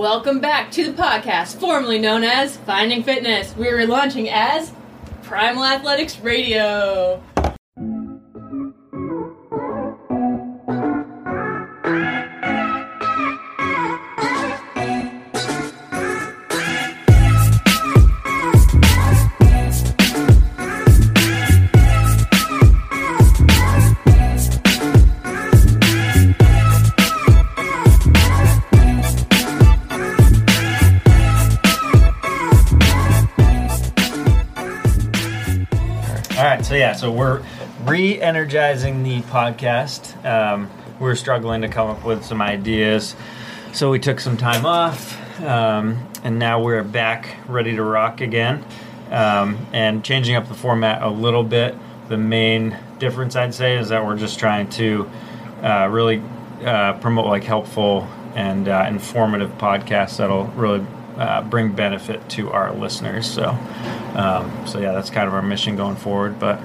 Welcome 0.00 0.40
back 0.40 0.70
to 0.70 0.90
the 0.90 0.94
podcast, 0.94 1.60
formerly 1.60 1.98
known 1.98 2.24
as 2.24 2.56
Finding 2.56 3.02
Fitness. 3.02 3.54
We 3.54 3.68
are 3.68 3.86
launching 3.86 4.30
as 4.30 4.72
Primal 5.24 5.62
Athletics 5.62 6.18
Radio. 6.20 7.22
So 37.00 37.10
we're 37.10 37.42
re-energizing 37.84 39.02
the 39.02 39.22
podcast. 39.22 40.22
Um, 40.22 40.70
we 40.98 41.06
were 41.06 41.16
struggling 41.16 41.62
to 41.62 41.68
come 41.68 41.88
up 41.88 42.04
with 42.04 42.22
some 42.22 42.42
ideas, 42.42 43.16
so 43.72 43.90
we 43.90 43.98
took 43.98 44.20
some 44.20 44.36
time 44.36 44.66
off, 44.66 45.40
um, 45.40 46.06
and 46.22 46.38
now 46.38 46.62
we're 46.62 46.84
back, 46.84 47.36
ready 47.48 47.74
to 47.74 47.82
rock 47.82 48.20
again, 48.20 48.62
um, 49.10 49.66
and 49.72 50.04
changing 50.04 50.36
up 50.36 50.46
the 50.48 50.54
format 50.54 51.00
a 51.00 51.08
little 51.08 51.42
bit. 51.42 51.74
The 52.08 52.18
main 52.18 52.76
difference, 52.98 53.34
I'd 53.34 53.54
say, 53.54 53.78
is 53.78 53.88
that 53.88 54.04
we're 54.04 54.18
just 54.18 54.38
trying 54.38 54.68
to 54.70 55.08
uh, 55.62 55.88
really 55.90 56.22
uh, 56.62 56.98
promote 56.98 57.24
like 57.24 57.44
helpful 57.44 58.06
and 58.34 58.68
uh, 58.68 58.84
informative 58.86 59.52
podcasts 59.52 60.18
that'll 60.18 60.48
really 60.48 60.86
uh, 61.16 61.42
bring 61.44 61.72
benefit 61.72 62.28
to 62.30 62.50
our 62.50 62.74
listeners. 62.74 63.30
So, 63.30 63.56
um, 64.14 64.66
so 64.66 64.80
yeah, 64.80 64.92
that's 64.92 65.08
kind 65.08 65.26
of 65.26 65.32
our 65.32 65.40
mission 65.42 65.76
going 65.76 65.96
forward. 65.96 66.38
But, 66.38 66.60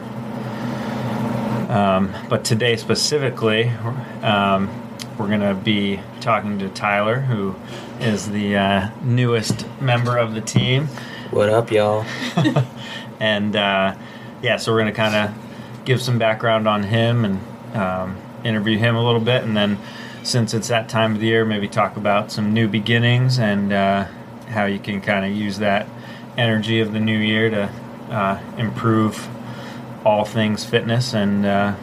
um, 1.76 2.16
but 2.30 2.46
today 2.46 2.78
specifically, 2.78 3.70
um, 4.22 4.70
we're 5.18 5.28
going 5.28 5.42
to 5.42 5.54
be 5.54 6.00
talking 6.22 6.58
to 6.60 6.70
Tyler, 6.70 7.20
who 7.20 7.54
is 8.00 8.30
the 8.30 8.56
uh, 8.56 8.90
newest 9.04 9.66
member 9.82 10.18
of 10.18 10.34
the 10.34 10.42
team, 10.42 10.88
What 11.32 11.50
up, 11.50 11.72
y'all? 11.72 12.06
and 13.20 13.56
uh, 13.58 13.96
yeah, 14.42 14.56
so 14.56 14.72
we're 14.72 14.82
going 14.82 14.94
to 14.94 14.98
kind 14.98 15.16
of 15.16 15.86
give 15.86 16.02
some 16.02 16.18
background 16.18 16.66
on 16.66 16.84
him 16.84 17.26
and 17.26 17.76
um, 17.76 18.18
interview 18.46 18.78
him 18.78 18.96
a 18.96 19.04
little 19.04 19.20
bit, 19.20 19.44
and 19.44 19.56
then 19.56 19.78
since 20.24 20.54
it's 20.54 20.70
that 20.70 20.88
time 20.88 21.16
of 21.16 21.20
the 21.20 21.28
year, 21.28 21.44
maybe 21.44 21.68
talk 21.68 21.98
about 21.98 22.32
some 22.32 22.54
new 22.54 22.70
beginnings 22.70 23.38
and 23.38 23.74
uh, 23.74 24.06
how 24.48 24.64
you 24.64 24.80
can 24.80 25.02
kind 25.02 25.26
of 25.26 25.32
use 25.38 25.58
that 25.60 25.88
energy 26.38 26.80
of 26.80 26.94
the 26.94 27.00
new 27.02 27.18
year 27.18 27.50
to 27.50 27.70
uh, 28.10 28.42
improve 28.58 29.28
all 30.06 30.24
things 30.24 30.64
fitness 30.64 31.14
and 31.14 31.46
uh, 31.46 31.76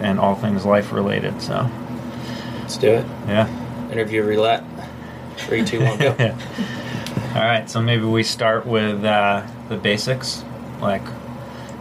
and 0.00 0.18
all 0.18 0.34
things 0.34 0.64
life 0.64 0.92
related. 0.92 1.40
So 1.40 1.70
Let's 2.60 2.76
do 2.78 2.88
it. 2.94 3.06
yeah. 3.28 3.48
Interview 3.92 4.22
roulette. 4.24 4.64
Three, 5.36 5.64
two, 5.64 5.84
one, 5.84 5.98
go. 5.98 6.08
All 7.34 7.42
right, 7.42 7.68
so 7.68 7.80
maybe 7.82 8.04
we 8.04 8.22
start 8.22 8.64
with 8.66 9.04
uh, 9.04 9.46
the 9.68 9.76
basics, 9.76 10.42
like 10.80 11.02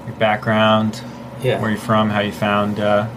your 0.06 0.16
background, 0.20 1.02
Yeah. 1.42 1.62
where 1.62 1.72
you're 1.72 1.80
from, 1.80 2.10
how 2.10 2.20
you 2.20 2.34
found 2.34 2.80
uh, 2.82 3.08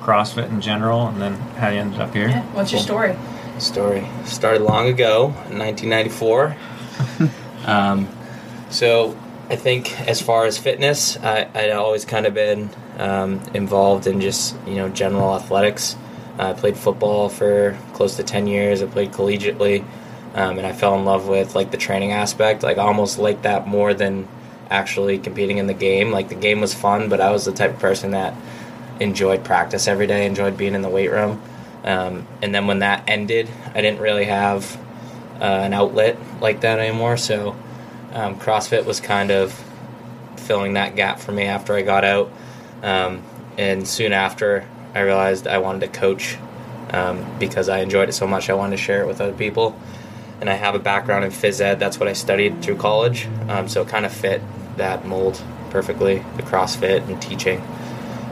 CrossFit 0.00 0.48
in 0.48 0.62
general, 0.62 1.06
and 1.06 1.20
then 1.20 1.34
how 1.34 1.68
you 1.68 1.78
ended 1.80 2.00
up 2.00 2.14
here. 2.14 2.28
Yeah, 2.30 2.42
what's 2.54 2.72
your 2.72 2.80
story? 2.80 3.14
Story 3.58 4.08
started 4.24 4.62
long 4.62 4.88
ago, 4.88 5.26
in 5.50 5.58
1994. 5.58 6.56
um, 7.66 8.08
so 8.70 9.14
I 9.54 9.56
think 9.56 10.00
as 10.00 10.20
far 10.20 10.46
as 10.46 10.58
fitness, 10.58 11.16
I, 11.16 11.48
I'd 11.54 11.70
always 11.70 12.04
kind 12.04 12.26
of 12.26 12.34
been 12.34 12.70
um, 12.98 13.40
involved 13.54 14.08
in 14.08 14.20
just 14.20 14.56
you 14.66 14.74
know 14.74 14.88
general 14.88 15.36
athletics. 15.36 15.94
I 16.40 16.54
played 16.54 16.76
football 16.76 17.28
for 17.28 17.78
close 17.92 18.16
to 18.16 18.24
10 18.24 18.48
years. 18.48 18.82
I 18.82 18.86
played 18.86 19.12
collegiately, 19.12 19.84
um, 20.34 20.58
and 20.58 20.66
I 20.66 20.72
fell 20.72 20.98
in 20.98 21.04
love 21.04 21.28
with 21.28 21.54
like 21.54 21.70
the 21.70 21.76
training 21.76 22.10
aspect. 22.10 22.64
Like 22.64 22.78
I 22.78 22.82
almost 22.82 23.20
liked 23.20 23.44
that 23.44 23.68
more 23.68 23.94
than 23.94 24.26
actually 24.70 25.20
competing 25.20 25.58
in 25.58 25.68
the 25.68 25.72
game. 25.72 26.10
Like 26.10 26.30
the 26.30 26.34
game 26.34 26.60
was 26.60 26.74
fun, 26.74 27.08
but 27.08 27.20
I 27.20 27.30
was 27.30 27.44
the 27.44 27.52
type 27.52 27.74
of 27.74 27.78
person 27.78 28.10
that 28.10 28.34
enjoyed 28.98 29.44
practice 29.44 29.86
every 29.86 30.08
day, 30.08 30.26
enjoyed 30.26 30.56
being 30.56 30.74
in 30.74 30.82
the 30.82 30.88
weight 30.88 31.12
room. 31.12 31.40
Um, 31.84 32.26
and 32.42 32.52
then 32.52 32.66
when 32.66 32.80
that 32.80 33.04
ended, 33.06 33.48
I 33.72 33.82
didn't 33.82 34.00
really 34.00 34.24
have 34.24 34.76
uh, 35.40 35.44
an 35.44 35.72
outlet 35.72 36.18
like 36.40 36.62
that 36.62 36.80
anymore. 36.80 37.16
So 37.16 37.54
um, 38.14 38.38
CrossFit 38.38 38.84
was 38.84 39.00
kind 39.00 39.30
of 39.30 39.52
filling 40.36 40.74
that 40.74 40.96
gap 40.96 41.18
for 41.18 41.32
me 41.32 41.44
after 41.44 41.74
I 41.74 41.82
got 41.82 42.04
out. 42.04 42.30
Um, 42.82 43.22
and 43.58 43.86
soon 43.86 44.12
after, 44.12 44.66
I 44.94 45.00
realized 45.00 45.46
I 45.46 45.58
wanted 45.58 45.80
to 45.80 45.98
coach 45.98 46.36
um, 46.90 47.38
because 47.38 47.68
I 47.68 47.80
enjoyed 47.80 48.08
it 48.08 48.12
so 48.12 48.26
much. 48.26 48.48
I 48.50 48.54
wanted 48.54 48.76
to 48.76 48.82
share 48.82 49.02
it 49.02 49.06
with 49.06 49.20
other 49.20 49.32
people. 49.32 49.78
And 50.40 50.50
I 50.50 50.54
have 50.54 50.74
a 50.74 50.78
background 50.78 51.24
in 51.24 51.30
phys 51.30 51.60
ed. 51.60 51.78
That's 51.78 51.98
what 51.98 52.08
I 52.08 52.12
studied 52.12 52.62
through 52.62 52.76
college. 52.76 53.26
Um, 53.48 53.68
so 53.68 53.82
it 53.82 53.88
kind 53.88 54.04
of 54.04 54.12
fit 54.12 54.42
that 54.76 55.06
mold 55.06 55.42
perfectly, 55.70 56.18
the 56.36 56.42
CrossFit 56.42 57.08
and 57.08 57.20
teaching. 57.22 57.60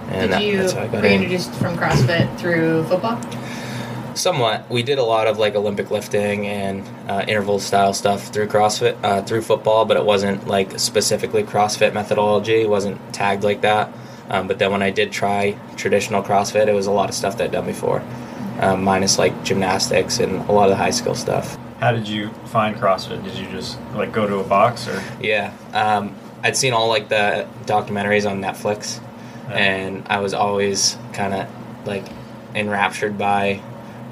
And 0.09 0.23
Did 0.23 0.31
that, 0.33 0.45
you 0.45 0.57
that's 0.59 0.73
how 0.73 0.83
I 0.83 0.89
got 0.89 1.03
were 1.03 1.09
you 1.09 1.15
in. 1.15 1.23
introduced 1.23 1.53
from 1.55 1.77
CrossFit 1.77 2.39
through 2.39 2.85
football? 2.85 3.17
Somewhat. 4.15 4.69
We 4.71 4.83
did 4.83 4.99
a 4.99 5.03
lot 5.05 5.27
of 5.27 5.39
like 5.39 5.55
Olympic 5.55 5.91
lifting 5.91 6.47
and 6.47 6.87
uh, 7.11 7.25
interval 7.27 7.59
style 7.59 7.95
stuff 7.95 8.29
through 8.29 8.49
CrossFit, 8.49 8.97
uh, 9.03 9.23
through 9.23 9.43
football, 9.43 9.85
but 9.85 9.97
it 9.97 10.05
wasn't 10.05 10.47
like 10.47 10.79
specifically 10.79 11.43
CrossFit 11.43 11.93
methodology. 11.95 12.63
It 12.63 12.69
wasn't 12.71 13.01
tagged 13.15 13.45
like 13.45 13.61
that. 13.63 13.93
Um, 14.31 14.49
but 14.49 14.59
then 14.59 14.71
when 14.73 14.83
I 14.83 14.91
did 14.91 15.13
try 15.13 15.53
traditional 15.77 16.23
CrossFit, 16.23 16.67
it 16.69 16.73
was 16.75 16.87
a 16.87 16.93
lot 16.93 17.09
of 17.09 17.15
stuff 17.15 17.37
that 17.39 17.45
I'd 17.45 17.53
done 17.53 17.67
before, 17.67 18.03
um, 18.61 18.83
minus 18.85 19.19
like 19.19 19.43
gymnastics 19.45 20.21
and 20.21 20.49
a 20.49 20.53
lot 20.53 20.65
of 20.65 20.71
the 20.71 20.77
high 20.77 20.91
skill 20.91 21.15
stuff. 21.15 21.59
How 21.81 21.93
did 21.93 22.07
you 22.09 22.31
find 22.47 22.77
CrossFit? 22.77 23.25
Did 23.25 23.35
you 23.35 23.47
just 23.51 23.79
like 23.95 24.13
go 24.13 24.27
to 24.27 24.39
a 24.39 24.45
box 24.45 24.87
or? 24.89 25.03
Yeah, 25.21 25.53
um, 25.73 26.15
I'd 26.43 26.57
seen 26.57 26.73
all 26.73 26.89
like 26.89 27.09
the 27.09 27.47
documentaries 27.65 28.29
on 28.31 28.41
Netflix, 28.41 29.01
Yeah. 29.51 29.57
and 29.57 30.07
I 30.09 30.21
was 30.21 30.33
always 30.35 30.97
kind 31.13 31.35
of 31.35 31.87
like 31.87 32.05
enraptured 32.55 33.19
by 33.19 33.61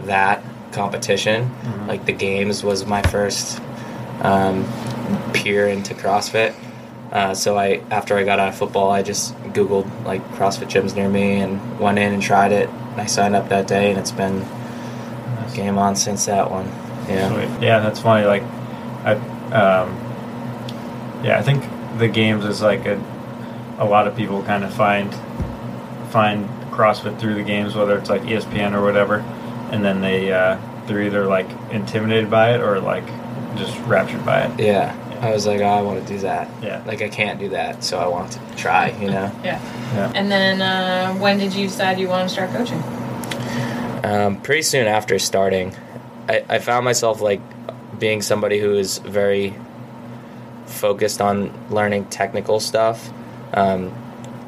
that 0.07 0.43
competition. 0.73 1.51
Mhm. 1.65 1.89
Like 1.89 2.07
the 2.07 2.13
games 2.13 2.63
was 2.63 2.87
my 2.87 3.03
first 3.03 3.61
um, 4.23 4.67
peer 5.33 5.67
into 5.69 5.95
CrossFit. 5.95 6.55
Uh, 7.13 7.35
so 7.35 7.59
I, 7.59 7.81
after 7.91 8.17
I 8.17 8.23
got 8.23 8.39
out 8.39 8.49
of 8.49 8.55
football, 8.55 8.91
I 8.91 9.03
just 9.03 9.35
Googled 9.53 9.89
like 10.05 10.23
CrossFit 10.33 10.69
gyms 10.69 10.95
near 10.95 11.09
me 11.09 11.41
and 11.41 11.81
went 11.81 11.99
in 11.99 12.13
and 12.13 12.23
tried 12.23 12.53
it. 12.53 12.69
And 12.69 13.01
I 13.01 13.07
signed 13.07 13.35
up 13.35 13.49
that 13.49 13.67
day, 13.67 13.91
and 13.91 13.99
it's 13.99 14.13
been 14.13 14.45
game 15.55 15.79
on 15.79 15.97
since 15.97 16.27
that 16.27 16.51
one. 16.51 16.67
Yeah. 17.09 17.29
Sweet. 17.33 17.63
Yeah, 17.67 17.81
that's 17.81 18.01
funny. 18.01 18.25
Like, 18.27 18.43
I, 19.05 19.15
um, 19.53 19.97
yeah, 21.25 21.39
I 21.39 21.43
think 21.43 21.65
the 21.99 22.09
games 22.09 22.45
is 22.45 22.63
like 22.63 22.87
a, 22.87 23.03
a 23.79 23.85
lot 23.85 24.07
of 24.07 24.17
people 24.17 24.43
kind 24.43 24.65
of 24.65 24.73
find 24.73 25.13
find 26.11 26.49
CrossFit 26.71 27.19
through 27.19 27.35
the 27.35 27.43
games, 27.43 27.75
whether 27.75 27.97
it's 27.97 28.11
like 28.11 28.23
ESPN 28.23 28.75
or 28.75 28.83
whatever, 28.83 29.25
and 29.71 29.85
then 29.85 30.01
they 30.01 30.33
uh, 30.33 30.59
they're 30.87 31.03
either 31.03 31.27
like 31.27 31.49
intimidated 31.71 32.31
by 32.31 32.55
it 32.55 32.61
or 32.61 32.81
like 32.81 33.07
just 33.57 33.79
raptured 33.81 34.25
by 34.25 34.43
it. 34.43 34.61
Yeah. 34.61 34.97
I 35.21 35.33
was 35.33 35.47
like, 35.47 35.61
oh, 35.61 35.65
I 35.65 35.83
want 35.83 36.07
to 36.07 36.15
do 36.15 36.21
that. 36.21 36.49
Yeah. 36.63 36.83
Like 36.87 37.03
I 37.03 37.09
can't 37.09 37.39
do 37.39 37.51
that, 37.51 37.85
so 37.85 37.99
I 37.99 38.07
want 38.09 38.33
to 38.33 38.41
try. 38.57 38.91
You 39.01 39.11
know. 39.11 39.33
Yeah. 39.45 39.61
Yeah. 39.95 40.13
And 40.15 40.31
then 40.31 40.63
uh, 40.63 41.15
when 41.21 41.39
did 41.39 41.53
you 41.53 41.67
decide 41.67 41.99
you 41.99 42.09
want 42.09 42.29
to 42.29 42.33
start 42.33 42.51
coaching? 42.51 42.83
Um, 44.05 44.41
pretty 44.41 44.63
soon 44.63 44.87
after 44.87 45.19
starting, 45.19 45.75
I, 46.29 46.45
I 46.49 46.59
found 46.59 46.85
myself 46.85 47.21
like 47.21 47.41
being 47.99 48.23
somebody 48.23 48.59
who 48.59 48.75
is 48.75 48.99
very 48.99 49.55
focused 50.67 51.21
on 51.21 51.53
learning 51.71 52.07
technical 52.07 52.61
stuff 52.61 53.11
um, 53.53 53.93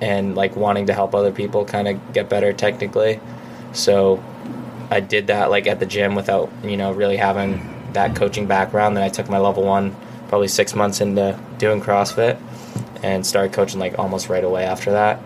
and 0.01 0.35
like 0.35 0.57
wanting 0.57 0.87
to 0.87 0.95
help 0.95 1.15
other 1.15 1.33
people 1.33 1.65
kind 1.65 1.89
of 1.89 2.13
get 2.13 2.29
better 2.29 2.53
technically. 2.53 3.21
So 3.73 4.23
I 4.93 5.01
did 5.01 5.29
that 5.29 5.51
like 5.51 5.67
at 5.67 5.81
the 5.81 5.87
gym 5.87 6.15
without 6.15 6.53
you 6.63 6.77
know 6.77 6.93
really 6.93 7.17
having 7.17 7.93
that 7.95 8.15
coaching 8.15 8.47
background. 8.47 8.97
Then 8.97 9.03
I 9.03 9.09
took 9.09 9.29
my 9.29 9.39
level 9.39 9.65
one 9.65 9.97
probably 10.29 10.49
six 10.49 10.75
months 10.75 11.01
into 11.01 11.39
doing 11.59 11.81
CrossFit 11.81 12.39
and 13.03 13.27
started 13.27 13.53
coaching 13.53 13.81
like 13.81 13.99
almost 13.99 14.29
right 14.29 14.45
away 14.45 14.65
after 14.65 14.93
that. 14.93 15.21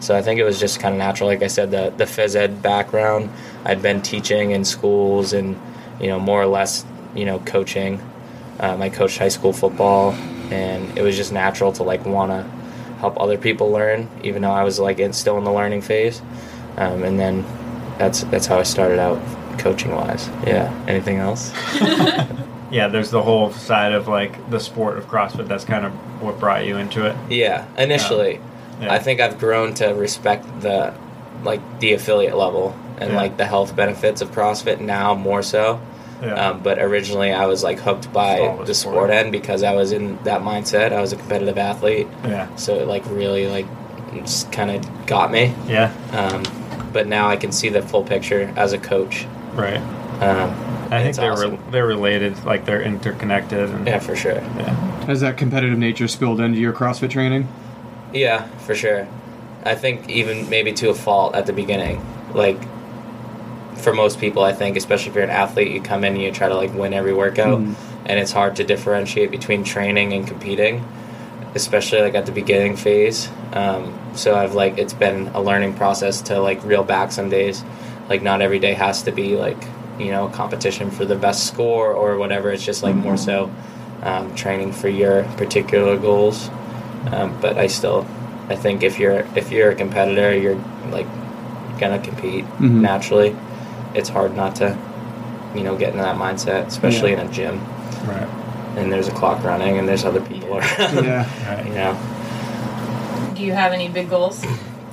So 0.00 0.16
I 0.16 0.22
think 0.22 0.40
it 0.40 0.44
was 0.44 0.58
just 0.58 0.80
kind 0.80 0.94
of 0.94 0.98
natural. 0.98 1.28
Like 1.28 1.42
I 1.42 1.48
said, 1.48 1.70
the 1.70 1.92
the 1.94 2.04
phys 2.04 2.34
ed 2.34 2.62
background, 2.62 3.30
I'd 3.64 3.82
been 3.82 4.00
teaching 4.00 4.52
in 4.52 4.64
schools 4.64 5.34
and 5.34 5.60
you 6.00 6.06
know 6.06 6.18
more 6.18 6.40
or 6.40 6.46
less 6.46 6.86
you 7.14 7.26
know 7.26 7.40
coaching. 7.40 8.00
Um, 8.58 8.80
I 8.80 8.88
coached 8.88 9.18
high 9.18 9.28
school 9.28 9.52
football, 9.52 10.12
and 10.50 10.96
it 10.96 11.02
was 11.02 11.16
just 11.16 11.30
natural 11.30 11.72
to 11.74 11.82
like 11.82 12.06
want 12.06 12.30
to 12.30 12.42
help 13.00 13.20
other 13.20 13.36
people 13.36 13.70
learn, 13.70 14.08
even 14.22 14.40
though 14.40 14.50
I 14.50 14.64
was 14.64 14.78
like 14.78 14.98
in, 14.98 15.12
still 15.12 15.36
in 15.36 15.44
the 15.44 15.52
learning 15.52 15.82
phase. 15.82 16.22
Um, 16.76 17.02
and 17.02 17.18
then 17.18 17.44
that's 18.00 18.22
that's 18.24 18.46
how 18.46 18.58
I 18.58 18.62
started 18.64 18.98
out 18.98 19.20
coaching 19.58 19.92
wise. 19.94 20.26
Yeah. 20.46 20.72
Anything 20.88 21.18
else? 21.18 21.52
yeah, 22.70 22.88
there's 22.88 23.10
the 23.10 23.22
whole 23.22 23.52
side 23.52 23.92
of 23.92 24.08
like 24.08 24.50
the 24.50 24.58
sport 24.58 24.96
of 24.98 25.06
CrossFit. 25.06 25.46
That's 25.46 25.64
kind 25.64 25.84
of 25.84 25.92
what 26.22 26.40
brought 26.40 26.64
you 26.66 26.78
into 26.78 27.04
it. 27.06 27.14
Yeah, 27.30 27.66
initially, 27.76 28.40
Yeah. 28.80 28.92
I 28.92 28.98
think 28.98 29.20
I've 29.20 29.38
grown 29.38 29.74
to 29.74 29.88
respect 29.88 30.44
the 30.62 30.94
like 31.44 31.60
the 31.80 31.92
affiliate 31.92 32.36
level 32.36 32.74
and 32.98 33.10
Yeah. 33.10 33.16
like 33.16 33.36
the 33.36 33.46
health 33.46 33.76
benefits 33.76 34.20
of 34.22 34.30
CrossFit 34.30 34.80
now 34.80 35.14
more 35.14 35.42
so. 35.42 35.80
Yeah. 36.22 36.34
Um, 36.34 36.60
but 36.62 36.78
originally, 36.78 37.32
I 37.32 37.46
was 37.46 37.62
like 37.64 37.78
hooked 37.78 38.12
by 38.12 38.36
the 38.58 38.64
the 38.64 38.74
sport. 38.74 38.94
sport 38.94 39.10
end 39.10 39.30
because 39.32 39.62
I 39.62 39.72
was 39.74 39.92
in 39.92 40.22
that 40.24 40.40
mindset. 40.42 40.92
I 40.92 41.00
was 41.00 41.12
a 41.12 41.16
competitive 41.16 41.56
athlete, 41.58 42.06
yeah. 42.24 42.54
so 42.56 42.74
it 42.76 42.86
like 42.88 43.04
really 43.06 43.46
like 43.46 43.66
just 44.24 44.50
kind 44.52 44.70
of 44.70 45.06
got 45.06 45.30
me. 45.30 45.54
Yeah. 45.66 45.92
Um, 46.12 46.42
but 46.92 47.06
now 47.06 47.28
I 47.28 47.36
can 47.36 47.52
see 47.52 47.68
the 47.68 47.82
full 47.82 48.02
picture 48.04 48.52
as 48.56 48.72
a 48.72 48.78
coach. 48.78 49.26
Right. 49.54 49.76
Um, 50.20 50.50
I 50.92 51.02
think 51.02 51.16
they're 51.16 51.32
awesome. 51.32 51.52
re- 51.52 51.58
they're 51.70 51.86
related, 51.86 52.44
like 52.44 52.64
they're 52.64 52.82
interconnected. 52.82 53.70
And, 53.70 53.86
yeah, 53.86 53.98
for 54.00 54.16
sure. 54.16 54.34
yeah. 54.34 54.74
Has 55.06 55.20
that 55.20 55.36
competitive 55.36 55.78
nature 55.78 56.08
spilled 56.08 56.40
into 56.40 56.58
your 56.58 56.72
CrossFit 56.72 57.10
training? 57.10 57.48
Yeah, 58.12 58.42
for 58.66 58.74
sure. 58.74 59.06
I 59.64 59.74
think 59.74 60.08
even 60.10 60.48
maybe 60.50 60.72
to 60.74 60.90
a 60.90 60.94
fault 60.94 61.34
at 61.34 61.46
the 61.46 61.52
beginning. 61.52 62.04
Like 62.34 62.58
for 63.76 63.92
most 63.94 64.20
people, 64.20 64.42
I 64.42 64.52
think, 64.52 64.76
especially 64.76 65.10
if 65.10 65.14
you're 65.14 65.24
an 65.24 65.30
athlete, 65.30 65.72
you 65.72 65.80
come 65.80 66.04
in 66.04 66.14
and 66.14 66.22
you 66.22 66.32
try 66.32 66.48
to 66.48 66.54
like 66.54 66.74
win 66.74 66.92
every 66.92 67.14
workout, 67.14 67.60
Mhm. 67.60 67.74
and 68.06 68.18
it's 68.20 68.32
hard 68.32 68.56
to 68.56 68.64
differentiate 68.64 69.30
between 69.30 69.64
training 69.64 70.12
and 70.12 70.26
competing, 70.26 70.84
especially 71.54 72.00
like 72.02 72.14
at 72.14 72.26
the 72.26 72.32
beginning 72.32 72.76
phase. 72.76 73.28
Um, 73.52 73.98
so 74.14 74.34
I've 74.36 74.54
like 74.54 74.78
it's 74.78 74.92
been 74.94 75.28
a 75.34 75.40
learning 75.42 75.74
process 75.74 76.20
to 76.22 76.40
like 76.40 76.64
reel 76.64 76.84
back 76.84 77.12
some 77.12 77.28
days. 77.28 77.64
Like 78.08 78.22
not 78.22 78.40
every 78.42 78.58
day 78.58 78.74
has 78.74 79.02
to 79.04 79.12
be 79.12 79.36
like 79.36 79.62
you 79.98 80.10
know 80.10 80.28
competition 80.28 80.90
for 80.90 81.04
the 81.04 81.16
best 81.16 81.46
score 81.46 81.92
or 81.92 82.16
whatever. 82.18 82.50
It's 82.50 82.64
just 82.64 82.82
like 82.82 82.94
more 82.94 83.16
so 83.16 83.50
um, 84.02 84.34
training 84.34 84.72
for 84.72 84.88
your 84.88 85.24
particular 85.36 85.96
goals. 85.96 86.48
Um, 87.12 87.38
but 87.40 87.56
I 87.58 87.66
still, 87.66 88.06
I 88.48 88.56
think 88.56 88.82
if 88.82 88.98
you're 88.98 89.26
if 89.36 89.50
you're 89.50 89.70
a 89.70 89.74
competitor, 89.74 90.36
you're 90.36 90.62
like 90.90 91.06
gonna 91.78 91.98
compete 91.98 92.44
Mhm. 92.58 92.80
naturally. 92.82 93.34
It's 93.94 94.08
hard 94.08 94.36
not 94.36 94.56
to, 94.56 94.76
you 95.54 95.62
know, 95.64 95.76
get 95.76 95.90
into 95.90 96.02
that 96.02 96.16
mindset, 96.16 96.66
especially 96.66 97.12
Yeah. 97.12 97.22
in 97.22 97.26
a 97.28 97.30
gym. 97.32 97.60
Right. 98.06 98.28
And 98.76 98.92
there's 98.92 99.08
a 99.08 99.12
clock 99.12 99.42
running, 99.44 99.78
and 99.78 99.88
there's 99.88 100.04
other 100.04 100.20
people 100.20 100.56
around. 100.56 101.04
Yeah. 101.04 101.28
Right. 101.50 101.66
you 101.66 101.74
know, 101.74 103.34
Do 103.34 103.42
you 103.42 103.52
have 103.52 103.72
any 103.72 103.88
big 103.88 104.08
goals 104.10 104.44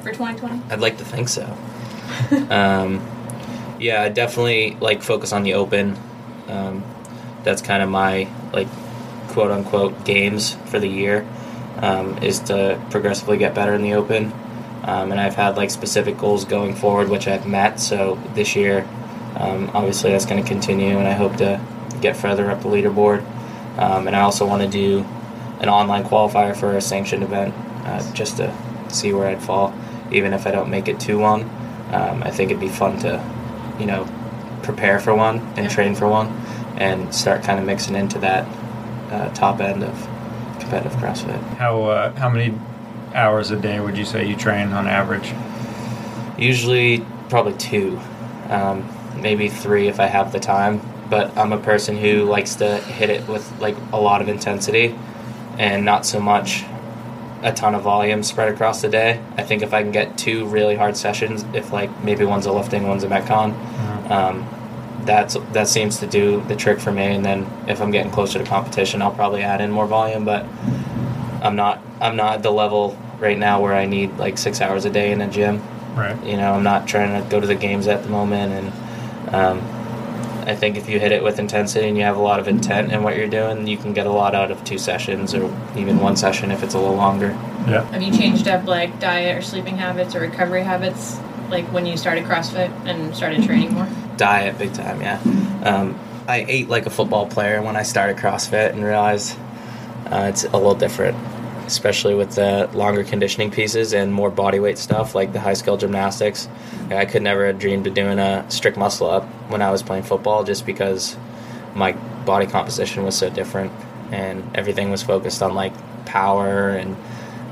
for 0.02 0.12
2020? 0.12 0.62
I'd 0.72 0.80
like 0.80 0.98
to 0.98 1.06
think 1.06 1.30
so. 1.30 1.46
um, 2.50 3.02
yeah, 3.80 4.02
I 4.02 4.10
definitely 4.10 4.76
like 4.80 5.04
focus 5.04 5.32
on 5.34 5.44
the 5.44 5.54
open. 5.54 5.98
Um, 6.48 6.84
that's 7.44 7.62
kind 7.62 7.84
of 7.84 7.90
my 7.90 8.28
like 8.54 8.68
quote 9.30 9.52
unquote 9.52 10.04
games 10.06 10.56
for 10.66 10.80
the 10.80 10.88
year 10.88 11.28
um, 11.78 12.18
is 12.24 12.40
to 12.40 12.82
progressively 12.90 13.38
get 13.38 13.54
better 13.54 13.74
in 13.74 13.82
the 13.84 13.94
open. 13.94 14.34
Um, 14.84 15.12
and 15.12 15.20
I've 15.20 15.36
had 15.36 15.58
like 15.58 15.70
specific 15.70 16.18
goals 16.18 16.46
going 16.46 16.74
forward, 16.74 17.10
which 17.10 17.28
I've 17.28 17.46
met. 17.46 17.80
So 17.80 18.16
this 18.34 18.56
year, 18.56 18.88
um, 19.36 19.70
obviously, 19.74 20.12
that's 20.12 20.26
going 20.26 20.42
to 20.42 20.48
continue, 20.48 20.98
and 20.98 21.08
I 21.08 21.12
hope 21.14 21.36
to 21.38 21.62
get 22.02 22.16
further 22.16 22.50
up 22.50 22.62
the 22.62 22.70
leaderboard. 22.70 23.24
Um, 23.78 24.08
and 24.08 24.16
I 24.16 24.22
also 24.22 24.46
want 24.46 24.64
to 24.64 24.68
do 24.68 25.06
an 25.60 25.70
online 25.70 26.04
qualifier 26.04 26.56
for 26.56 26.76
a 26.76 26.82
sanctioned 26.82 27.24
event, 27.24 27.54
uh, 27.86 28.14
just 28.14 28.38
to 28.38 28.54
see 28.90 29.14
where 29.14 29.28
I'd 29.28 29.42
fall, 29.42 29.74
even 30.12 30.34
if 30.34 30.48
I 30.48 30.52
don't 30.52 30.70
make 30.70 30.88
it 30.88 31.00
to 31.02 31.18
one. 31.18 31.44
Um, 31.92 32.24
I 32.24 32.32
think 32.32 32.52
it'd 32.52 32.60
be 32.60 32.68
fun 32.70 32.98
to, 33.00 33.24
you 33.80 33.86
know, 33.86 34.08
prepare 34.64 35.00
for 35.00 35.16
one 35.16 35.38
and 35.56 35.60
Yeah. 35.66 35.68
train 35.70 35.96
for 35.96 36.08
one, 36.08 36.28
and 36.78 37.14
start 37.14 37.44
kind 37.44 37.60
of 37.60 37.66
mixing 37.66 37.96
into 37.96 38.20
that 38.20 38.46
uh, 39.12 39.30
top 39.30 39.62
end 39.62 39.84
of 39.84 40.08
competitive 40.60 40.94
CrossFit. 40.94 41.42
How 41.58 41.84
uh, 41.84 42.14
how 42.18 42.30
many 42.30 42.54
hours 43.16 43.52
a 43.52 43.56
day 43.56 43.80
would 43.80 43.98
you 43.98 44.06
say 44.06 44.28
you 44.28 44.36
train 44.36 44.74
on 44.74 44.88
average? 44.88 45.34
Usually, 46.38 47.06
probably 47.30 47.54
two, 47.54 48.00
um, 48.50 48.88
maybe 49.20 49.50
three 49.50 49.88
if 49.88 50.00
I 50.00 50.06
have 50.08 50.32
the 50.32 50.40
time. 50.40 50.82
But 51.10 51.38
I'm 51.38 51.54
a 51.54 51.58
person 51.58 51.98
who 51.98 52.24
likes 52.24 52.56
to 52.56 52.78
hit 52.78 53.10
it 53.10 53.28
with 53.28 53.60
like 53.60 53.76
a 53.94 54.00
lot 54.00 54.22
of 54.22 54.28
intensity, 54.28 54.98
and 55.58 55.86
not 55.86 56.06
so 56.06 56.20
much 56.20 56.66
a 57.44 57.54
ton 57.54 57.76
of 57.76 57.84
volume 57.84 58.24
spread 58.24 58.52
across 58.52 58.82
the 58.82 58.90
day. 58.90 59.22
I 59.38 59.44
think 59.44 59.62
if 59.62 59.74
I 59.74 59.84
can 59.84 59.92
get 59.92 60.18
two 60.18 60.48
really 60.48 60.76
hard 60.76 60.98
sessions, 60.98 61.46
if 61.54 61.72
like 61.72 62.04
maybe 62.04 62.26
one's 62.26 62.46
a 62.46 62.52
lifting, 62.52 62.88
one's 62.88 63.04
a 63.04 63.08
metcon, 63.08 63.54
um, 64.10 64.48
that's 65.06 65.38
that 65.54 65.68
seems 65.68 66.00
to 66.00 66.08
do 66.08 66.42
the 66.48 66.56
trick 66.56 66.80
for 66.80 66.92
me. 66.92 67.06
And 67.06 67.24
then 67.24 67.48
if 67.68 67.82
I'm 67.82 67.92
getting 67.92 68.12
closer 68.12 68.40
to 68.40 68.46
competition, 68.46 69.02
I'll 69.02 69.14
probably 69.14 69.44
add 69.44 69.62
in 69.62 69.72
more 69.72 69.88
volume. 69.88 70.26
But 70.26 70.46
I'm 71.42 71.56
not 71.56 71.82
I'm 72.02 72.16
not 72.16 72.36
at 72.36 72.44
the 72.44 72.52
level 72.52 72.98
right 73.20 73.38
now 73.38 73.62
where 73.62 73.74
I 73.74 73.86
need 73.86 74.18
like 74.18 74.38
six 74.38 74.62
hours 74.62 74.86
a 74.86 74.90
day 74.90 75.12
in 75.12 75.22
a 75.22 75.30
gym. 75.30 75.62
Right. 75.96 76.22
You 76.24 76.38
know, 76.38 76.54
I'm 76.54 76.64
not 76.64 76.88
trying 76.88 77.22
to 77.22 77.30
go 77.30 77.40
to 77.40 77.48
the 77.48 77.56
games 77.56 77.88
at 77.88 78.04
the 78.04 78.10
moment, 78.10 78.54
and 78.54 79.36
um, 79.36 79.77
I 80.48 80.56
think 80.56 80.78
if 80.78 80.88
you 80.88 80.98
hit 80.98 81.12
it 81.12 81.22
with 81.22 81.40
intensity 81.40 81.90
and 81.90 81.98
you 81.98 82.06
have 82.06 82.16
a 82.16 82.22
lot 82.22 82.40
of 82.40 82.48
intent 82.48 82.94
in 82.94 83.04
what 83.04 83.18
you're 83.18 83.28
doing, 83.28 83.68
you 83.68 83.76
can 83.76 83.92
get 83.92 84.08
a 84.08 84.12
lot 84.12 84.34
out 84.34 84.50
of 84.50 84.64
two 84.64 84.78
sessions 84.78 85.36
or 85.36 85.44
even 85.76 86.00
one 86.00 86.16
session 86.16 86.52
if 86.52 86.64
it's 86.64 86.74
a 86.74 86.80
little 86.80 86.96
longer. 86.96 87.32
Yeah. 87.68 87.84
Have 87.92 88.02
you 88.02 88.18
changed 88.18 88.48
up 88.48 88.66
like 88.66 88.98
diet 89.02 89.38
or 89.38 89.42
sleeping 89.42 89.76
habits 89.76 90.16
or 90.16 90.22
recovery 90.22 90.64
habits 90.64 91.20
like 91.50 91.66
when 91.74 91.86
you 91.86 91.98
started 91.98 92.24
CrossFit 92.24 92.72
and 92.86 93.14
started 93.14 93.44
training 93.44 93.74
more? 93.74 93.90
Diet, 94.16 94.58
big 94.58 94.74
time, 94.74 95.02
yeah. 95.02 95.20
Um, 95.64 96.00
I 96.30 96.46
ate 96.48 96.70
like 96.70 96.86
a 96.86 96.90
football 96.90 97.28
player 97.28 97.62
when 97.62 97.76
I 97.76 97.84
started 97.84 98.16
CrossFit 98.16 98.72
and 98.72 98.86
realized 98.86 99.38
uh, 100.06 100.28
it's 100.30 100.46
a 100.46 100.52
little 100.52 100.76
different, 100.76 101.18
especially 101.66 102.16
with 102.16 102.36
the 102.36 102.70
longer 102.74 103.04
conditioning 103.04 103.52
pieces 103.52 103.94
and 103.94 104.14
more 104.14 104.32
body 104.32 104.62
weight 104.62 104.78
stuff 104.78 105.14
like 105.14 105.34
the 105.34 105.42
high 105.42 105.56
skill 105.56 105.76
gymnastics. 105.76 106.48
I 106.90 107.06
could 107.06 107.22
never 107.22 107.48
have 107.48 107.60
dreamed 107.60 107.86
of 107.86 107.94
doing 107.94 108.18
a 108.18 108.50
strict 108.50 108.78
muscle 108.78 109.10
up 109.10 109.28
when 109.50 109.62
I 109.62 109.72
was 109.72 109.84
playing 109.84 110.04
football 110.04 110.44
just 110.44 110.66
because 110.66 111.18
my 111.76 111.94
body 112.26 112.46
composition 112.46 113.04
was 113.04 113.16
so 113.16 113.30
different 113.30 113.72
and 114.12 114.44
everything 114.56 114.92
was 114.92 115.04
focused 115.04 115.42
on 115.42 115.54
like 115.54 115.74
power 116.06 116.70
and 116.70 116.96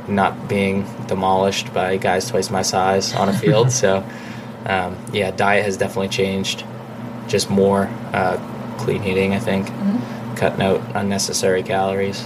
not 0.07 0.47
being 0.47 0.85
demolished 1.07 1.73
by 1.73 1.97
guys 1.97 2.29
twice 2.29 2.49
my 2.49 2.61
size 2.61 3.13
on 3.15 3.29
a 3.29 3.33
field. 3.37 3.71
so, 3.71 4.07
um, 4.65 4.97
yeah, 5.13 5.31
diet 5.31 5.65
has 5.65 5.77
definitely 5.77 6.09
changed. 6.09 6.63
Just 7.27 7.49
more 7.49 7.85
uh, 8.13 8.37
clean 8.77 9.03
eating, 9.03 9.33
I 9.33 9.39
think, 9.39 9.67
cutting 10.37 10.61
out 10.61 10.81
unnecessary 10.95 11.63
calories. 11.63 12.21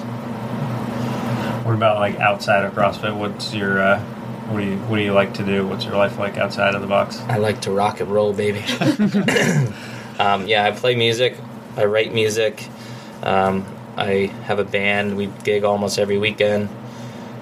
What 1.64 1.74
about 1.76 2.00
like 2.00 2.16
outside 2.16 2.66
of 2.66 2.74
CrossFit? 2.74 3.16
What's 3.16 3.54
your 3.54 3.82
uh, 3.82 4.04
what 4.50 4.62
do 4.62 4.66
you 4.66 4.78
what 4.78 4.98
do 4.98 5.04
you 5.04 5.14
like 5.14 5.36
to 5.36 5.44
do? 5.44 5.68
What's 5.68 5.86
your 5.86 5.96
life 5.96 6.18
like 6.18 6.38
outside 6.38 6.74
of 6.74 6.82
the 6.82 6.88
box? 6.88 7.20
I 7.28 7.38
like 7.38 7.62
to 7.62 7.72
rock 7.72 8.00
and 8.00 8.10
roll, 8.10 8.34
baby. 8.34 8.60
um, 10.20 10.48
yeah, 10.48 10.66
I 10.66 10.72
play 10.72 10.96
music. 10.96 11.38
I 11.78 11.86
write 11.86 12.14
music. 12.14 12.68
Um, 13.22 13.66
I 13.96 14.32
have 14.46 14.60
a 14.60 14.64
band. 14.64 15.16
We 15.16 15.28
gig 15.44 15.64
almost 15.64 16.00
every 16.00 16.18
weekend. 16.18 16.70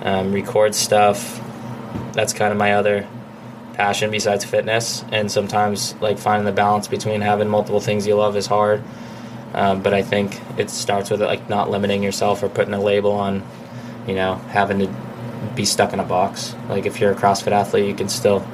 Um, 0.02 0.34
record 0.34 0.76
stuff. 0.76 1.42
That's 2.12 2.34
kind 2.34 2.52
of 2.52 2.58
my 2.58 2.74
other 2.74 3.08
passion 3.74 4.12
besides 4.12 4.44
fitness. 4.44 5.06
And 5.12 5.32
sometimes, 5.32 5.96
like 6.02 6.18
finding 6.18 6.46
the 6.46 6.52
balance 6.52 6.88
between 6.88 7.22
having 7.22 7.48
multiple 7.48 7.80
things 7.80 8.06
you 8.06 8.16
love 8.16 8.36
is 8.36 8.48
hard. 8.48 8.84
Um, 9.54 9.82
but 9.82 9.94
I 9.94 10.02
think 10.02 10.42
it 10.60 10.70
starts 10.70 11.10
with 11.10 11.22
like 11.22 11.48
not 11.48 11.70
limiting 11.70 12.04
yourself 12.04 12.44
or 12.44 12.50
putting 12.50 12.74
a 12.74 12.82
label 12.82 13.12
on, 13.12 13.44
you 14.06 14.14
know, 14.14 14.36
having 14.36 14.80
to 14.80 15.07
be 15.58 15.66
stuck 15.66 15.92
in 15.92 16.00
a 16.00 16.04
box. 16.06 16.56
Like 16.70 16.86
if 16.86 17.02
you're 17.02 17.12
a 17.12 17.16
CrossFit 17.16 17.52
athlete, 17.52 17.86
you 17.86 17.94
can 17.96 18.08
still, 18.08 18.46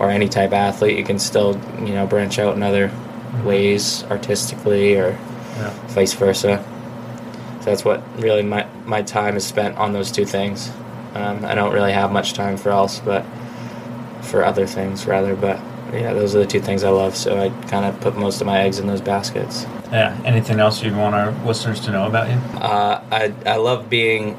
or 0.00 0.10
any 0.10 0.28
type 0.28 0.48
of 0.48 0.54
athlete, 0.54 0.98
you 0.98 1.04
can 1.04 1.18
still, 1.20 1.60
you 1.80 1.94
know, 1.94 2.06
branch 2.06 2.38
out 2.40 2.56
in 2.56 2.62
other 2.64 2.90
ways 3.44 4.02
artistically 4.10 4.96
or 4.96 5.16
Yeah. 5.58 5.70
vice 5.88 6.14
versa. 6.14 6.62
So 7.60 7.64
that's 7.70 7.84
what 7.84 8.02
really 8.18 8.42
my 8.42 8.66
my 8.86 9.02
time 9.02 9.36
is 9.36 9.44
spent 9.46 9.76
on 9.76 9.92
those 9.92 10.10
two 10.10 10.24
things. 10.24 10.70
Um, 11.14 11.44
I 11.44 11.54
don't 11.54 11.72
really 11.72 11.92
have 11.92 12.10
much 12.12 12.32
time 12.32 12.56
for 12.56 12.70
else, 12.70 13.00
but 13.04 13.24
for 14.22 14.44
other 14.44 14.66
things 14.66 15.06
rather. 15.06 15.34
But 15.34 15.58
yeah, 15.92 16.12
those 16.12 16.34
are 16.36 16.38
the 16.38 16.46
two 16.46 16.60
things 16.60 16.84
I 16.84 16.90
love. 16.90 17.16
So 17.16 17.40
I 17.40 17.48
kind 17.68 17.84
of 17.84 17.98
put 18.00 18.16
most 18.16 18.40
of 18.40 18.46
my 18.46 18.60
eggs 18.60 18.78
in 18.78 18.86
those 18.86 19.00
baskets. 19.00 19.66
Yeah. 19.90 20.16
Anything 20.24 20.60
else 20.60 20.82
you'd 20.82 20.96
want 20.96 21.14
our 21.14 21.32
listeners 21.46 21.80
to 21.80 21.90
know 21.90 22.06
about 22.06 22.28
you? 22.28 22.36
Uh, 22.60 23.00
I 23.10 23.32
I 23.46 23.56
love 23.56 23.88
being 23.90 24.36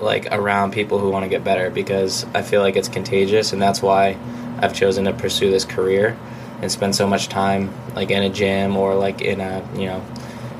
like 0.00 0.28
around 0.30 0.72
people 0.72 0.98
who 0.98 1.10
want 1.10 1.24
to 1.24 1.28
get 1.28 1.44
better 1.44 1.70
because 1.70 2.24
I 2.34 2.42
feel 2.42 2.60
like 2.60 2.76
it's 2.76 2.88
contagious, 2.88 3.52
and 3.52 3.60
that's 3.60 3.82
why 3.82 4.16
I've 4.60 4.74
chosen 4.74 5.04
to 5.04 5.12
pursue 5.12 5.50
this 5.50 5.64
career 5.64 6.16
and 6.60 6.70
spend 6.70 6.94
so 6.94 7.06
much 7.06 7.28
time 7.28 7.72
like 7.94 8.10
in 8.10 8.22
a 8.22 8.30
gym 8.30 8.76
or 8.76 8.94
like 8.94 9.20
in 9.20 9.40
a 9.40 9.66
you 9.74 9.86
know 9.86 10.04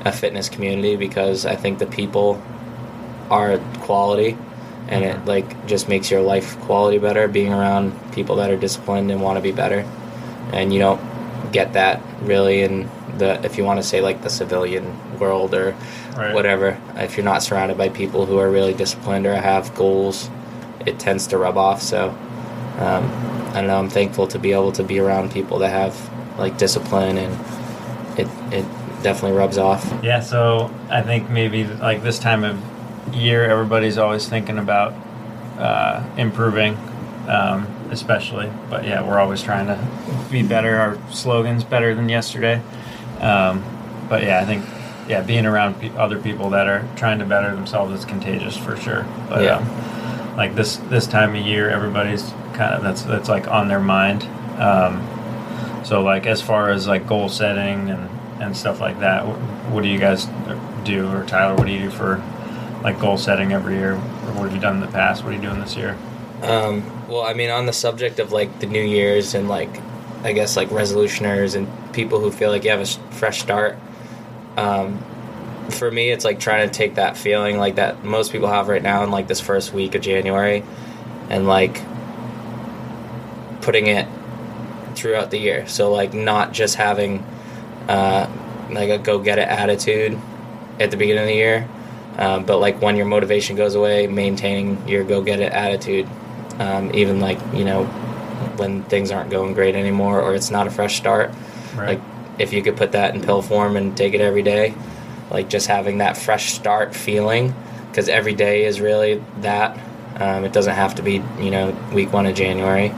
a 0.05 0.11
fitness 0.11 0.47
community 0.49 0.95
because 0.95 1.45
I 1.45 1.55
think 1.55 1.79
the 1.79 1.85
people 1.85 2.41
are 3.29 3.57
quality 3.81 4.37
and 4.87 5.05
it 5.05 5.15
mm-hmm. 5.15 5.27
like 5.27 5.67
just 5.67 5.87
makes 5.87 6.09
your 6.09 6.21
life 6.21 6.57
quality 6.61 6.97
better 6.97 7.27
being 7.27 7.53
around 7.53 7.93
people 8.13 8.37
that 8.37 8.49
are 8.49 8.57
disciplined 8.57 9.11
and 9.11 9.21
want 9.21 9.37
to 9.37 9.41
be 9.41 9.51
better. 9.51 9.85
And 10.51 10.73
you 10.73 10.79
don't 10.79 11.01
get 11.51 11.73
that 11.73 12.01
really 12.21 12.61
in 12.61 12.89
the 13.17 13.43
if 13.45 13.57
you 13.57 13.63
want 13.63 13.79
to 13.79 13.83
say 13.83 14.01
like 14.01 14.21
the 14.23 14.29
civilian 14.29 14.85
world 15.19 15.53
or 15.53 15.75
Right. 16.17 16.33
whatever. 16.33 16.77
If 16.97 17.15
you're 17.15 17.23
not 17.23 17.43
surrounded 17.43 17.77
by 17.77 17.89
people 17.89 18.25
who 18.25 18.39
are 18.39 18.49
really 18.49 18.73
disciplined 18.73 19.25
or 19.25 19.35
have 19.35 19.73
goals, 19.75 20.29
it 20.85 20.99
tends 20.99 21.27
to 21.27 21.37
rub 21.37 21.57
off. 21.57 21.81
So 21.81 22.09
um, 22.79 23.03
I 23.53 23.55
don't 23.55 23.67
know. 23.67 23.77
I'm 23.77 23.89
thankful 23.89 24.27
to 24.27 24.39
be 24.39 24.51
able 24.51 24.71
to 24.73 24.83
be 24.83 24.99
around 24.99 25.31
people 25.31 25.59
that 25.59 25.69
have 25.69 25.95
like 26.37 26.57
discipline, 26.57 27.17
and 27.17 27.33
it 28.19 28.27
it 28.51 28.65
definitely 29.03 29.37
rubs 29.37 29.57
off. 29.57 29.91
Yeah, 30.03 30.19
so 30.21 30.69
I 30.89 31.01
think 31.01 31.29
maybe 31.29 31.63
like 31.65 32.03
this 32.03 32.19
time 32.19 32.43
of 32.43 32.57
year, 33.13 33.45
everybody's 33.49 33.97
always 33.97 34.27
thinking 34.27 34.57
about 34.57 34.93
uh, 35.57 36.03
improving, 36.17 36.77
um, 37.27 37.67
especially. 37.91 38.49
But 38.69 38.85
yeah, 38.85 39.01
we're 39.07 39.19
always 39.19 39.41
trying 39.43 39.67
to 39.67 39.77
be 40.31 40.43
better. 40.43 40.75
Our 40.77 40.97
slogan's 41.11 41.63
better 41.63 41.93
than 41.95 42.07
yesterday. 42.09 42.61
Um, 43.19 43.63
but 44.09 44.23
yeah, 44.23 44.39
I 44.41 44.45
think 44.45 44.63
yeah, 45.09 45.21
being 45.21 45.45
around 45.45 45.79
pe- 45.81 45.95
other 45.97 46.19
people 46.19 46.51
that 46.51 46.67
are 46.67 46.87
trying 46.95 47.19
to 47.19 47.25
better 47.25 47.53
themselves 47.53 47.91
is 47.97 48.05
contagious 48.05 48.55
for 48.55 48.77
sure. 48.77 49.05
But 49.27 49.43
Yeah. 49.43 49.57
um, 49.57 50.37
like 50.37 50.55
this 50.55 50.77
this 50.77 51.07
time 51.07 51.35
of 51.35 51.41
year, 51.45 51.69
everybody's 51.69 52.31
kind 52.53 52.73
of 52.75 52.83
that's 52.83 53.01
that's 53.01 53.27
like 53.27 53.47
on 53.49 53.67
their 53.67 53.79
mind. 53.81 54.23
Um, 54.59 55.05
so 55.83 56.01
like 56.01 56.25
as 56.27 56.41
far 56.41 56.69
as 56.69 56.87
like 56.87 57.07
goal 57.07 57.27
setting 57.27 57.89
and 57.89 58.07
and 58.39 58.55
stuff 58.55 58.79
like 58.79 58.99
that, 59.01 59.27
what, 59.27 59.35
what 59.71 59.83
do 59.83 59.89
you 59.89 59.99
guys 59.99 60.27
do, 60.85 61.09
or 61.11 61.25
Tyler, 61.25 61.55
what 61.55 61.65
do 61.67 61.73
you 61.73 61.79
do 61.81 61.89
for 61.89 62.23
like 62.83 62.97
goal 62.99 63.17
setting 63.17 63.51
every 63.51 63.75
year, 63.75 63.93
or 63.95 64.31
what 64.33 64.43
have 64.43 64.53
you 64.53 64.61
done 64.61 64.75
in 64.75 64.81
the 64.81 64.87
past? 64.87 65.23
What 65.25 65.33
are 65.33 65.35
you 65.35 65.41
doing 65.41 65.59
this 65.59 65.75
year? 65.75 65.97
Um, 66.43 66.83
well, 67.09 67.23
I 67.23 67.33
mean, 67.33 67.49
on 67.49 67.65
the 67.65 67.73
subject 67.73 68.19
of 68.19 68.31
like 68.31 68.59
the 68.59 68.65
New 68.67 68.81
Year's 68.81 69.33
and 69.33 69.49
like, 69.49 69.69
I 70.23 70.31
guess 70.31 70.55
like 70.55 70.69
resolutioners 70.69 71.55
and 71.57 71.67
people 71.91 72.21
who 72.21 72.31
feel 72.31 72.49
like 72.49 72.63
you 72.63 72.69
have 72.69 72.79
a 72.79 72.85
fresh 73.15 73.41
start. 73.41 73.77
Um, 74.59 74.99
for 75.69 75.89
me, 75.89 76.09
it's 76.09 76.25
like 76.25 76.39
trying 76.39 76.67
to 76.67 76.73
take 76.73 76.95
that 76.95 77.15
feeling 77.15 77.57
like 77.57 77.75
that 77.75 78.03
most 78.03 78.31
people 78.31 78.49
have 78.49 78.67
right 78.67 78.83
now 78.83 79.03
in 79.03 79.11
like 79.11 79.27
this 79.27 79.39
first 79.39 79.73
week 79.73 79.95
of 79.95 80.01
January, 80.01 80.63
and 81.29 81.47
like 81.47 81.81
putting 83.61 83.87
it 83.87 84.05
throughout 84.95 85.31
the 85.31 85.37
year. 85.37 85.65
So 85.67 85.91
like 85.93 86.13
not 86.13 86.51
just 86.51 86.75
having 86.75 87.19
uh, 87.87 88.29
like 88.69 88.89
a 88.89 88.97
go 88.97 89.19
get 89.19 89.39
it 89.39 89.47
attitude 89.47 90.19
at 90.79 90.91
the 90.91 90.97
beginning 90.97 91.23
of 91.23 91.29
the 91.29 91.35
year, 91.35 91.69
um, 92.17 92.43
but 92.45 92.57
like 92.57 92.81
when 92.81 92.97
your 92.97 93.05
motivation 93.05 93.55
goes 93.55 93.75
away, 93.75 94.07
maintaining 94.07 94.85
your 94.89 95.05
go 95.05 95.21
get 95.21 95.39
it 95.39 95.53
attitude, 95.53 96.07
um, 96.59 96.93
even 96.93 97.21
like 97.21 97.39
you 97.53 97.63
know 97.63 97.85
when 98.57 98.83
things 98.83 99.11
aren't 99.11 99.29
going 99.29 99.53
great 99.53 99.75
anymore 99.75 100.19
or 100.19 100.35
it's 100.35 100.51
not 100.51 100.67
a 100.67 100.71
fresh 100.71 100.97
start. 100.97 101.31
Like 101.87 102.01
if 102.39 102.53
you 102.53 102.61
could 102.63 102.77
put 102.77 102.93
that 102.93 103.13
in 103.13 103.21
pill 103.21 103.41
form 103.41 103.75
and 103.75 103.95
take 103.95 104.13
it 104.13 104.21
every 104.21 104.41
day, 104.41 104.73
like 105.29 105.49
just 105.49 105.67
having 105.67 105.99
that 105.99 106.17
fresh 106.17 106.53
start 106.53 106.95
feeling, 106.95 107.53
because 107.89 108.09
every 108.09 108.33
day 108.33 108.65
is 108.65 108.81
really 108.81 109.23
that. 109.41 109.79
Um, 110.15 110.43
it 110.43 110.51
doesn't 110.51 110.75
have 110.75 110.95
to 110.95 111.03
be 111.03 111.21
you 111.39 111.51
know 111.51 111.77
week 111.93 112.11
one 112.11 112.25
of 112.25 112.35
January. 112.35 112.93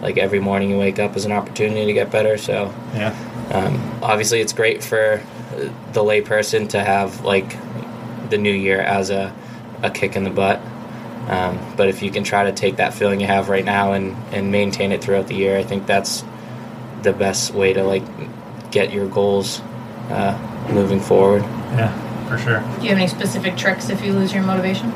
Like 0.00 0.18
every 0.18 0.40
morning 0.40 0.70
you 0.70 0.78
wake 0.78 0.98
up 0.98 1.16
is 1.16 1.24
an 1.24 1.32
opportunity 1.32 1.86
to 1.86 1.92
get 1.92 2.10
better. 2.10 2.38
So 2.38 2.74
yeah, 2.94 3.14
um, 3.52 4.02
obviously, 4.02 4.40
it's 4.40 4.52
great 4.52 4.82
for 4.82 5.22
the 5.92 6.00
layperson 6.00 6.68
to 6.70 6.82
have 6.82 7.24
like 7.24 7.56
the 8.30 8.38
new 8.38 8.52
year 8.52 8.80
as 8.80 9.10
a, 9.10 9.34
a 9.82 9.90
kick 9.90 10.16
in 10.16 10.24
the 10.24 10.30
butt. 10.30 10.60
Um, 11.28 11.58
but 11.76 11.88
if 11.88 12.02
you 12.02 12.10
can 12.10 12.22
try 12.24 12.44
to 12.44 12.52
take 12.52 12.76
that 12.76 12.92
feeling 12.92 13.20
you 13.20 13.26
have 13.26 13.48
right 13.48 13.64
now 13.64 13.92
and, 13.92 14.14
and 14.34 14.50
maintain 14.50 14.92
it 14.92 15.02
throughout 15.02 15.26
the 15.26 15.34
year, 15.34 15.56
I 15.56 15.62
think 15.62 15.86
that's 15.86 16.22
the 17.02 17.12
best 17.12 17.54
way 17.54 17.72
to 17.72 17.82
like 17.82 18.02
get 18.74 18.92
your 18.92 19.06
goals 19.08 19.60
uh, 20.10 20.36
moving 20.70 21.00
forward. 21.00 21.42
yeah, 21.42 22.28
for 22.28 22.36
sure. 22.36 22.60
Do 22.78 22.82
you 22.82 22.88
have 22.88 22.98
any 22.98 23.06
specific 23.06 23.56
tricks 23.56 23.88
if 23.88 24.04
you 24.04 24.12
lose 24.12 24.34
your 24.34 24.42
motivation? 24.42 24.90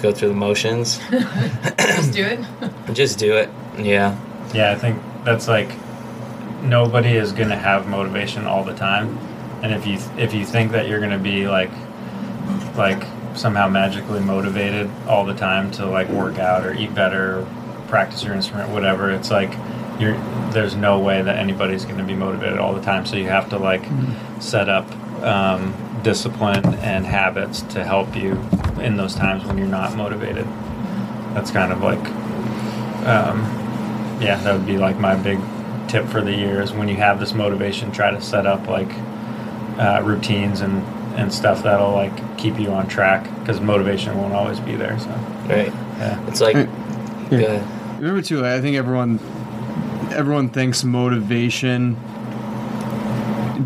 Go 0.00 0.12
through 0.12 0.28
the 0.28 0.34
motions, 0.34 1.00
Just 1.78 2.12
do 2.12 2.24
it. 2.24 2.40
just 2.94 3.18
do 3.18 3.36
it. 3.36 3.50
Yeah, 3.78 4.16
Yeah, 4.54 4.70
I 4.70 4.76
think 4.76 5.02
that's 5.24 5.48
like 5.48 5.70
nobody 6.62 7.16
is 7.16 7.32
going 7.32 7.48
to 7.48 7.56
have 7.56 7.88
motivation 7.88 8.46
all 8.46 8.62
the 8.64 8.74
time, 8.74 9.18
and 9.62 9.74
if 9.74 9.86
you 9.86 9.98
if 10.16 10.32
you 10.32 10.44
think 10.44 10.72
that 10.72 10.88
you're 10.88 11.00
going 11.00 11.10
to 11.10 11.18
be 11.18 11.48
like 11.48 11.70
like 12.76 13.02
somehow 13.34 13.68
magically 13.68 14.20
motivated 14.20 14.88
all 15.08 15.24
the 15.24 15.34
time 15.34 15.70
to 15.72 15.86
like 15.86 16.08
work 16.10 16.38
out 16.38 16.64
or 16.64 16.74
eat 16.74 16.94
better, 16.94 17.40
or 17.40 17.46
practice 17.88 18.22
your 18.22 18.34
instrument, 18.34 18.70
whatever, 18.70 19.10
it's 19.10 19.30
like 19.30 19.50
you're 19.98 20.16
there's 20.52 20.74
no 20.76 20.98
way 21.00 21.22
that 21.22 21.36
anybody's 21.36 21.84
going 21.84 21.98
to 21.98 22.04
be 22.04 22.14
motivated 22.14 22.58
all 22.58 22.74
the 22.74 22.80
time. 22.82 23.06
So 23.06 23.16
you 23.16 23.28
have 23.28 23.48
to 23.50 23.58
like 23.58 23.84
set 24.40 24.68
up 24.68 24.90
um, 25.22 25.74
discipline 26.02 26.64
and 26.76 27.04
habits 27.06 27.62
to 27.62 27.84
help 27.84 28.14
you 28.16 28.32
in 28.80 28.96
those 28.96 29.14
times 29.14 29.44
when 29.44 29.56
you're 29.58 29.66
not 29.66 29.96
motivated. 29.96 30.46
That's 31.34 31.50
kind 31.50 31.72
of 31.72 31.80
like 31.82 32.04
um, 33.06 33.40
yeah, 34.20 34.36
that 34.42 34.52
would 34.56 34.66
be 34.66 34.78
like 34.78 34.98
my 34.98 35.14
big 35.16 35.38
tip 35.88 36.06
for 36.06 36.20
the 36.22 36.32
year 36.32 36.62
is 36.62 36.72
when 36.72 36.88
you 36.88 36.96
have 36.96 37.20
this 37.20 37.34
motivation, 37.34 37.92
try 37.92 38.10
to 38.10 38.20
set 38.20 38.46
up 38.46 38.66
like 38.68 38.88
uh, 39.78 40.00
routines 40.04 40.60
and, 40.60 40.82
and 41.18 41.32
stuff 41.32 41.62
that'll 41.62 41.92
like 41.92 42.38
keep 42.38 42.58
you 42.58 42.70
on 42.70 42.86
track 42.88 43.24
because 43.40 43.60
motivation 43.60 44.16
won't 44.16 44.32
always 44.32 44.60
be 44.60 44.74
there. 44.76 44.98
So 44.98 45.08
right. 45.48 45.66
yeah, 45.98 46.26
It's 46.28 46.40
like, 46.40 46.54
Yeah. 46.56 46.68
good. 47.30 47.62
Remember 47.98 48.22
too, 48.22 48.46
I 48.46 48.60
think 48.60 48.76
everyone 48.76 49.18
everyone 50.14 50.48
thinks 50.48 50.84
motivation 50.84 51.96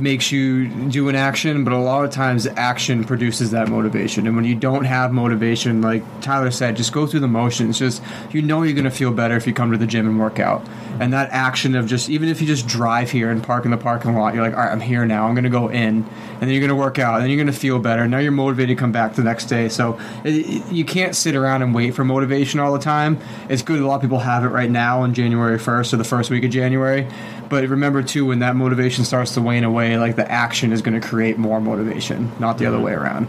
makes 0.01 0.31
you 0.33 0.69
do 0.69 1.09
an 1.09 1.15
action, 1.15 1.65
but 1.65 1.73
a 1.73 1.79
lot 1.79 2.05
of 2.05 2.11
times 2.11 2.47
action 2.47 3.05
produces 3.05 3.51
that 3.53 3.69
motivation. 3.69 4.27
And 4.27 4.37
when 4.37 4.45
you 4.45 4.55
don't 4.55 4.85
have 4.85 5.13
motivation, 5.13 5.81
like 5.83 6.03
Tyler 6.21 6.51
said, 6.51 6.77
just 6.77 6.93
go 6.93 7.07
through 7.07 7.21
the 7.21 7.29
motions. 7.29 7.79
Just 7.79 8.03
you 8.31 8.43
know 8.43 8.63
you're 8.63 8.75
gonna 8.77 8.91
feel 8.91 9.13
better 9.13 9.37
if 9.37 9.47
you 9.47 9.53
come 9.53 9.71
to 9.73 9.79
the 9.79 9.87
gym 9.87 10.07
and 10.07 10.19
work 10.19 10.39
out. 10.39 10.65
And 11.01 11.13
that 11.13 11.31
action 11.31 11.77
of 11.77 11.87
just 11.87 12.11
even 12.11 12.29
if 12.29 12.41
you 12.41 12.47
just 12.47 12.67
drive 12.67 13.11
here 13.11 13.31
and 13.31 13.43
park 13.43 13.65
in 13.65 13.71
the 13.71 13.77
parking 13.77 14.15
lot, 14.15 14.35
you're 14.35 14.43
like, 14.43 14.55
all 14.55 14.61
right, 14.61 14.73
I'm 14.73 14.81
here 14.81 15.07
now. 15.07 15.27
I'm 15.29 15.35
gonna 15.35 15.49
go 15.51 15.69
in, 15.69 15.79
and 16.05 16.07
then 16.41 16.49
you're 16.51 16.61
gonna 16.61 16.75
work 16.75 16.99
out, 16.99 17.15
and 17.15 17.23
then 17.23 17.31
you're 17.31 17.39
gonna 17.39 17.53
feel 17.53 17.79
better. 17.79 18.07
Now 18.09 18.19
you're 18.19 18.33
motivated 18.33 18.77
to 18.77 18.81
come 18.81 18.93
back 18.93 19.15
the 19.15 19.23
next 19.23 19.47
day. 19.47 19.69
So 19.69 19.99
it- 20.25 20.65
you 20.73 20.85
can't 20.85 21.15
sit 21.15 21.35
around 21.37 21.63
and 21.63 21.75
wait 21.75 21.95
for 21.95 22.05
motivation 22.05 22.59
all 22.61 22.73
the 22.73 22.79
time. 22.79 23.19
It's 23.49 23.63
good 23.63 23.79
a 23.81 23.87
lot 23.87 23.97
of 23.97 24.01
people 24.03 24.19
have 24.21 24.45
it 24.45 24.49
right 24.49 24.71
now 24.71 25.03
on 25.03 25.15
January 25.15 25.59
1st 25.59 25.95
or 25.95 25.97
the 25.99 26.05
first 26.05 26.31
week 26.31 26.45
of 26.45 26.51
January. 26.51 27.07
But 27.49 27.67
remember 27.69 28.03
too, 28.03 28.27
when 28.27 28.41
that 28.41 28.57
motivation 28.57 29.05
starts 29.05 29.33
to 29.35 29.41
wane 29.41 29.65
away, 29.65 29.88
like 29.97 30.17
the 30.17 30.31
action 30.31 30.73
is 30.73 30.83
going 30.83 31.01
to 31.01 31.07
create 31.07 31.39
more 31.39 31.61
motivation, 31.61 32.33
not 32.39 32.59
the 32.59 32.67
other 32.67 32.79
way 32.81 32.93
around. 32.93 33.29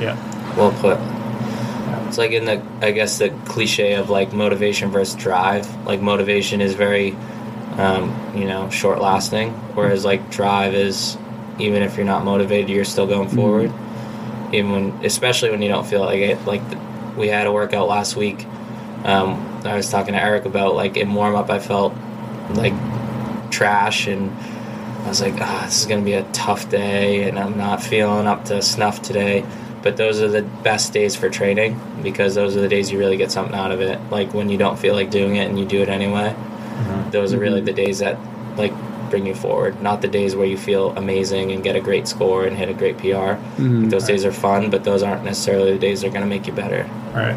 yeah, 0.00 0.16
Well 0.56 0.72
put. 0.80 0.98
It's 2.08 2.18
like 2.18 2.32
in 2.32 2.44
the, 2.44 2.62
I 2.80 2.90
guess, 2.90 3.18
the 3.18 3.30
cliche 3.46 3.94
of 3.94 4.10
like 4.10 4.32
motivation 4.32 4.90
versus 4.90 5.14
drive. 5.14 5.86
Like 5.86 6.00
motivation 6.00 6.60
is 6.60 6.74
very, 6.74 7.12
um, 7.76 8.32
you 8.34 8.46
know, 8.46 8.68
short 8.70 9.00
lasting, 9.00 9.52
whereas 9.74 10.04
like 10.04 10.28
drive 10.30 10.74
is, 10.74 11.16
even 11.60 11.82
if 11.82 11.96
you're 11.96 12.06
not 12.06 12.24
motivated, 12.24 12.68
you're 12.68 12.84
still 12.84 13.06
going 13.06 13.28
forward. 13.28 13.72
Even 14.52 14.72
when, 14.72 15.04
especially 15.04 15.50
when 15.50 15.62
you 15.62 15.68
don't 15.68 15.86
feel 15.86 16.00
like 16.00 16.18
it. 16.18 16.44
Like 16.46 16.68
the, 16.70 16.78
we 17.16 17.28
had 17.28 17.46
a 17.46 17.52
workout 17.52 17.86
last 17.86 18.16
week. 18.16 18.44
Um, 19.04 19.62
I 19.64 19.76
was 19.76 19.88
talking 19.88 20.14
to 20.14 20.20
Eric 20.20 20.46
about 20.46 20.74
like 20.74 20.96
in 20.96 21.14
warm 21.14 21.36
up, 21.36 21.48
I 21.48 21.60
felt 21.60 21.94
like 22.54 22.74
trash 23.52 24.08
and 24.08 24.36
I 25.04 25.08
was 25.08 25.20
like, 25.20 25.34
ah, 25.40 25.62
this 25.64 25.80
is 25.80 25.86
going 25.86 26.00
to 26.00 26.04
be 26.04 26.12
a 26.12 26.22
tough 26.32 26.68
day, 26.70 27.28
and 27.28 27.38
I'm 27.38 27.56
not 27.56 27.82
feeling 27.82 28.26
up 28.26 28.44
to 28.46 28.62
snuff 28.62 29.02
today. 29.02 29.44
But 29.82 29.96
those 29.96 30.20
are 30.20 30.28
the 30.28 30.42
best 30.42 30.92
days 30.92 31.16
for 31.16 31.30
training 31.30 31.80
because 32.02 32.34
those 32.34 32.54
are 32.56 32.60
the 32.60 32.68
days 32.68 32.92
you 32.92 32.98
really 32.98 33.16
get 33.16 33.30
something 33.30 33.54
out 33.54 33.72
of 33.72 33.80
it. 33.80 33.98
Like 34.10 34.34
when 34.34 34.50
you 34.50 34.58
don't 34.58 34.78
feel 34.78 34.94
like 34.94 35.10
doing 35.10 35.36
it 35.36 35.48
and 35.48 35.58
you 35.58 35.64
do 35.64 35.80
it 35.80 35.88
anyway. 35.88 36.28
Uh-huh. 36.28 37.10
Those 37.10 37.32
are 37.32 37.38
really 37.38 37.60
mm-hmm. 37.60 37.66
the 37.66 37.72
days 37.72 38.00
that 38.00 38.18
like 38.58 38.74
bring 39.08 39.26
you 39.26 39.34
forward, 39.34 39.82
not 39.82 40.02
the 40.02 40.08
days 40.08 40.36
where 40.36 40.46
you 40.46 40.58
feel 40.58 40.90
amazing 40.96 41.50
and 41.50 41.64
get 41.64 41.76
a 41.76 41.80
great 41.80 42.06
score 42.06 42.44
and 42.44 42.56
hit 42.56 42.68
a 42.68 42.74
great 42.74 42.98
PR. 42.98 43.06
Mm-hmm. 43.06 43.88
Those 43.88 44.04
days 44.04 44.24
are 44.24 44.32
fun, 44.32 44.70
but 44.70 44.84
those 44.84 45.02
aren't 45.02 45.24
necessarily 45.24 45.72
the 45.72 45.78
days 45.78 46.02
that 46.02 46.08
are 46.08 46.10
going 46.10 46.22
to 46.22 46.28
make 46.28 46.46
you 46.46 46.52
better. 46.52 46.88
right. 47.14 47.36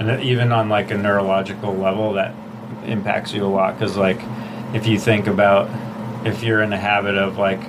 And 0.00 0.22
even 0.22 0.50
on 0.50 0.70
like 0.70 0.90
a 0.90 0.96
neurological 0.96 1.74
level, 1.74 2.14
that 2.14 2.34
impacts 2.86 3.34
you 3.34 3.44
a 3.44 3.46
lot 3.46 3.78
because 3.78 3.98
like 3.98 4.18
if 4.72 4.86
you 4.86 4.98
think 4.98 5.26
about 5.26 5.68
if 6.24 6.42
you're 6.42 6.62
in 6.62 6.70
the 6.70 6.76
habit 6.76 7.16
of 7.16 7.38
like 7.38 7.62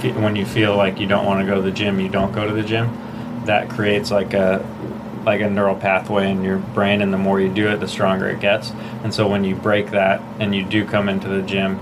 fe- 0.00 0.12
when 0.12 0.36
you 0.36 0.44
feel 0.46 0.76
like 0.76 0.98
you 1.00 1.06
don't 1.06 1.24
want 1.26 1.40
to 1.40 1.46
go 1.46 1.54
to 1.56 1.62
the 1.62 1.70
gym, 1.70 2.00
you 2.00 2.08
don't 2.08 2.32
go 2.32 2.46
to 2.46 2.52
the 2.52 2.62
gym. 2.62 2.90
That 3.46 3.68
creates 3.70 4.10
like 4.10 4.34
a 4.34 4.64
like 5.24 5.40
a 5.40 5.50
neural 5.50 5.74
pathway 5.74 6.30
in 6.30 6.44
your 6.44 6.58
brain, 6.58 7.00
and 7.02 7.12
the 7.12 7.18
more 7.18 7.40
you 7.40 7.48
do 7.52 7.68
it, 7.68 7.80
the 7.80 7.88
stronger 7.88 8.28
it 8.28 8.38
gets. 8.40 8.70
And 9.02 9.12
so 9.12 9.26
when 9.28 9.42
you 9.44 9.54
break 9.56 9.90
that 9.90 10.20
and 10.38 10.54
you 10.54 10.64
do 10.64 10.84
come 10.84 11.08
into 11.08 11.28
the 11.28 11.42
gym, 11.42 11.78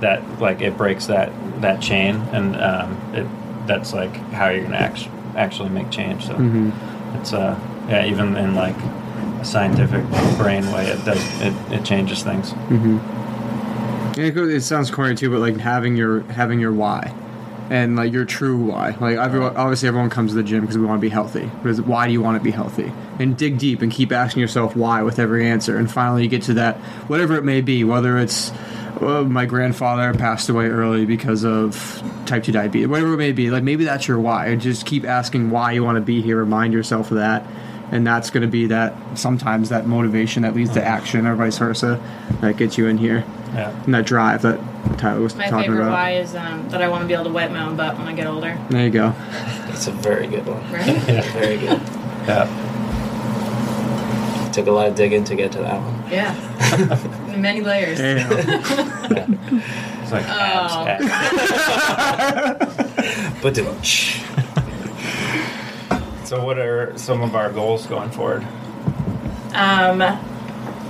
that 0.00 0.22
like 0.40 0.60
it 0.60 0.76
breaks 0.76 1.06
that 1.06 1.30
that 1.60 1.80
chain, 1.80 2.16
and 2.32 2.56
um, 2.56 3.00
it 3.14 3.26
that's 3.66 3.92
like 3.94 4.14
how 4.32 4.48
you're 4.48 4.64
gonna 4.64 4.76
act- 4.76 5.08
actually 5.36 5.70
make 5.70 5.90
change. 5.90 6.26
So 6.26 6.34
it's 7.14 7.32
uh 7.32 7.58
yeah 7.88 8.04
even 8.06 8.36
in 8.36 8.54
like 8.54 8.76
a 9.40 9.44
scientific 9.44 10.04
brain 10.38 10.70
way, 10.72 10.86
it 10.86 11.04
does 11.04 11.22
it, 11.40 11.54
it 11.72 11.84
changes 11.84 12.22
things. 12.22 12.52
Yeah, 12.52 13.13
it, 14.16 14.36
it 14.36 14.62
sounds 14.62 14.90
corny 14.90 15.14
too, 15.14 15.30
but 15.30 15.40
like 15.40 15.56
having 15.56 15.96
your 15.96 16.20
having 16.24 16.60
your 16.60 16.72
why. 16.72 17.12
and 17.70 17.96
like 17.96 18.12
your 18.12 18.24
true 18.24 18.56
why. 18.56 18.90
Like 19.00 19.16
everyone, 19.16 19.56
obviously, 19.56 19.88
everyone 19.88 20.10
comes 20.10 20.32
to 20.32 20.36
the 20.36 20.42
gym 20.42 20.60
because 20.60 20.76
we 20.76 20.84
want 20.84 20.98
to 20.98 21.02
be 21.02 21.08
healthy. 21.08 21.50
But 21.62 21.78
why 21.80 22.06
do 22.06 22.12
you 22.12 22.20
want 22.20 22.38
to 22.38 22.44
be 22.44 22.50
healthy? 22.50 22.92
And 23.18 23.36
dig 23.36 23.58
deep 23.58 23.82
and 23.82 23.90
keep 23.90 24.12
asking 24.12 24.40
yourself 24.40 24.76
why 24.76 25.02
with 25.02 25.18
every 25.18 25.46
answer. 25.46 25.78
And 25.78 25.90
finally, 25.90 26.24
you 26.24 26.28
get 26.28 26.42
to 26.42 26.54
that, 26.54 26.76
whatever 27.08 27.36
it 27.36 27.44
may 27.44 27.60
be. 27.60 27.84
Whether 27.84 28.18
it's 28.18 28.52
well, 29.00 29.24
my 29.24 29.46
grandfather 29.46 30.12
passed 30.14 30.48
away 30.48 30.66
early 30.66 31.04
because 31.04 31.44
of 31.44 32.02
type 32.26 32.44
two 32.44 32.52
diabetes, 32.52 32.88
whatever 32.88 33.14
it 33.14 33.18
may 33.18 33.32
be. 33.32 33.50
Like 33.50 33.62
maybe 33.62 33.84
that's 33.84 34.06
your 34.06 34.20
why. 34.20 34.48
And 34.48 34.60
just 34.60 34.86
keep 34.86 35.04
asking 35.04 35.50
why 35.50 35.72
you 35.72 35.82
want 35.82 35.96
to 35.96 36.02
be 36.02 36.20
here. 36.20 36.36
Remind 36.36 36.72
yourself 36.72 37.10
of 37.10 37.16
that. 37.16 37.46
And 37.90 38.06
that's 38.06 38.30
going 38.30 38.42
to 38.42 38.48
be 38.48 38.66
that 38.66 39.18
sometimes 39.18 39.68
that 39.68 39.86
motivation 39.86 40.42
that 40.42 40.54
leads 40.54 40.72
to 40.72 40.84
action 40.84 41.26
or 41.26 41.34
vice 41.36 41.58
versa 41.58 42.02
that 42.40 42.56
gets 42.56 42.76
you 42.78 42.86
in 42.88 42.98
here. 42.98 43.24
Yeah. 43.54 43.70
And 43.84 43.94
that 43.94 44.04
drive 44.06 44.42
that 44.42 44.58
Tyler 44.98 45.20
was 45.20 45.34
My 45.34 45.46
talking 45.48 45.70
favorite 45.70 45.82
about. 45.86 45.92
why 45.92 46.12
is 46.16 46.34
um, 46.34 46.68
that 46.70 46.82
I 46.82 46.88
want 46.88 47.02
to 47.02 47.06
be 47.08 47.14
able 47.14 47.24
to 47.24 47.30
wet 47.30 47.50
my 47.52 47.62
own 47.64 47.76
butt 47.76 47.96
when 47.96 48.06
I 48.08 48.12
get 48.14 48.26
older. 48.26 48.58
There 48.70 48.84
you 48.84 48.90
go. 48.90 49.10
That's 49.30 49.86
a 49.86 49.92
very 49.92 50.26
good 50.26 50.46
one. 50.46 50.60
Right? 50.72 50.84
Very 51.32 51.56
good. 51.58 51.80
Yeah. 52.26 52.48
Took 54.52 54.66
a 54.68 54.70
lot 54.70 54.88
of 54.88 54.94
digging 54.94 55.24
to 55.24 55.34
get 55.34 55.50
to 55.52 55.58
that 55.58 55.80
one. 55.80 56.10
yeah. 56.12 56.34
Many 57.36 57.60
layers. 57.60 57.98
Damn. 57.98 58.30
It's 60.04 60.12
like 60.12 60.24
abs, 60.28 60.72
Oh. 60.76 60.86
abs. 60.86 61.06
But 63.42 63.54
the 63.54 63.64
So, 66.24 66.44
what 66.44 66.58
are 66.58 66.92
some 66.98 67.22
of 67.22 67.34
our 67.34 67.50
goals 67.50 67.86
going 67.86 68.10
forward? 68.10 68.46
Um, 69.54 70.00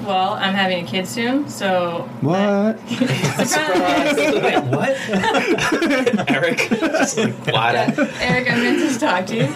well, 0.06 0.34
I'm 0.34 0.54
having 0.54 0.84
a 0.84 0.86
kid 0.88 1.06
soon, 1.06 1.48
so 1.48 2.08
what? 2.20 2.78
surprise. 2.88 4.16
Wait, 4.16 4.64
what? 4.64 6.30
Eric, 6.30 6.58
just 6.70 7.16
like 7.18 7.34
flat 7.44 7.74
out. 7.74 7.98
Eric, 8.20 8.50
I 8.50 8.56
meant 8.56 8.92
to 8.92 8.98
talk 8.98 9.26
to 9.26 9.36
you. 9.36 9.54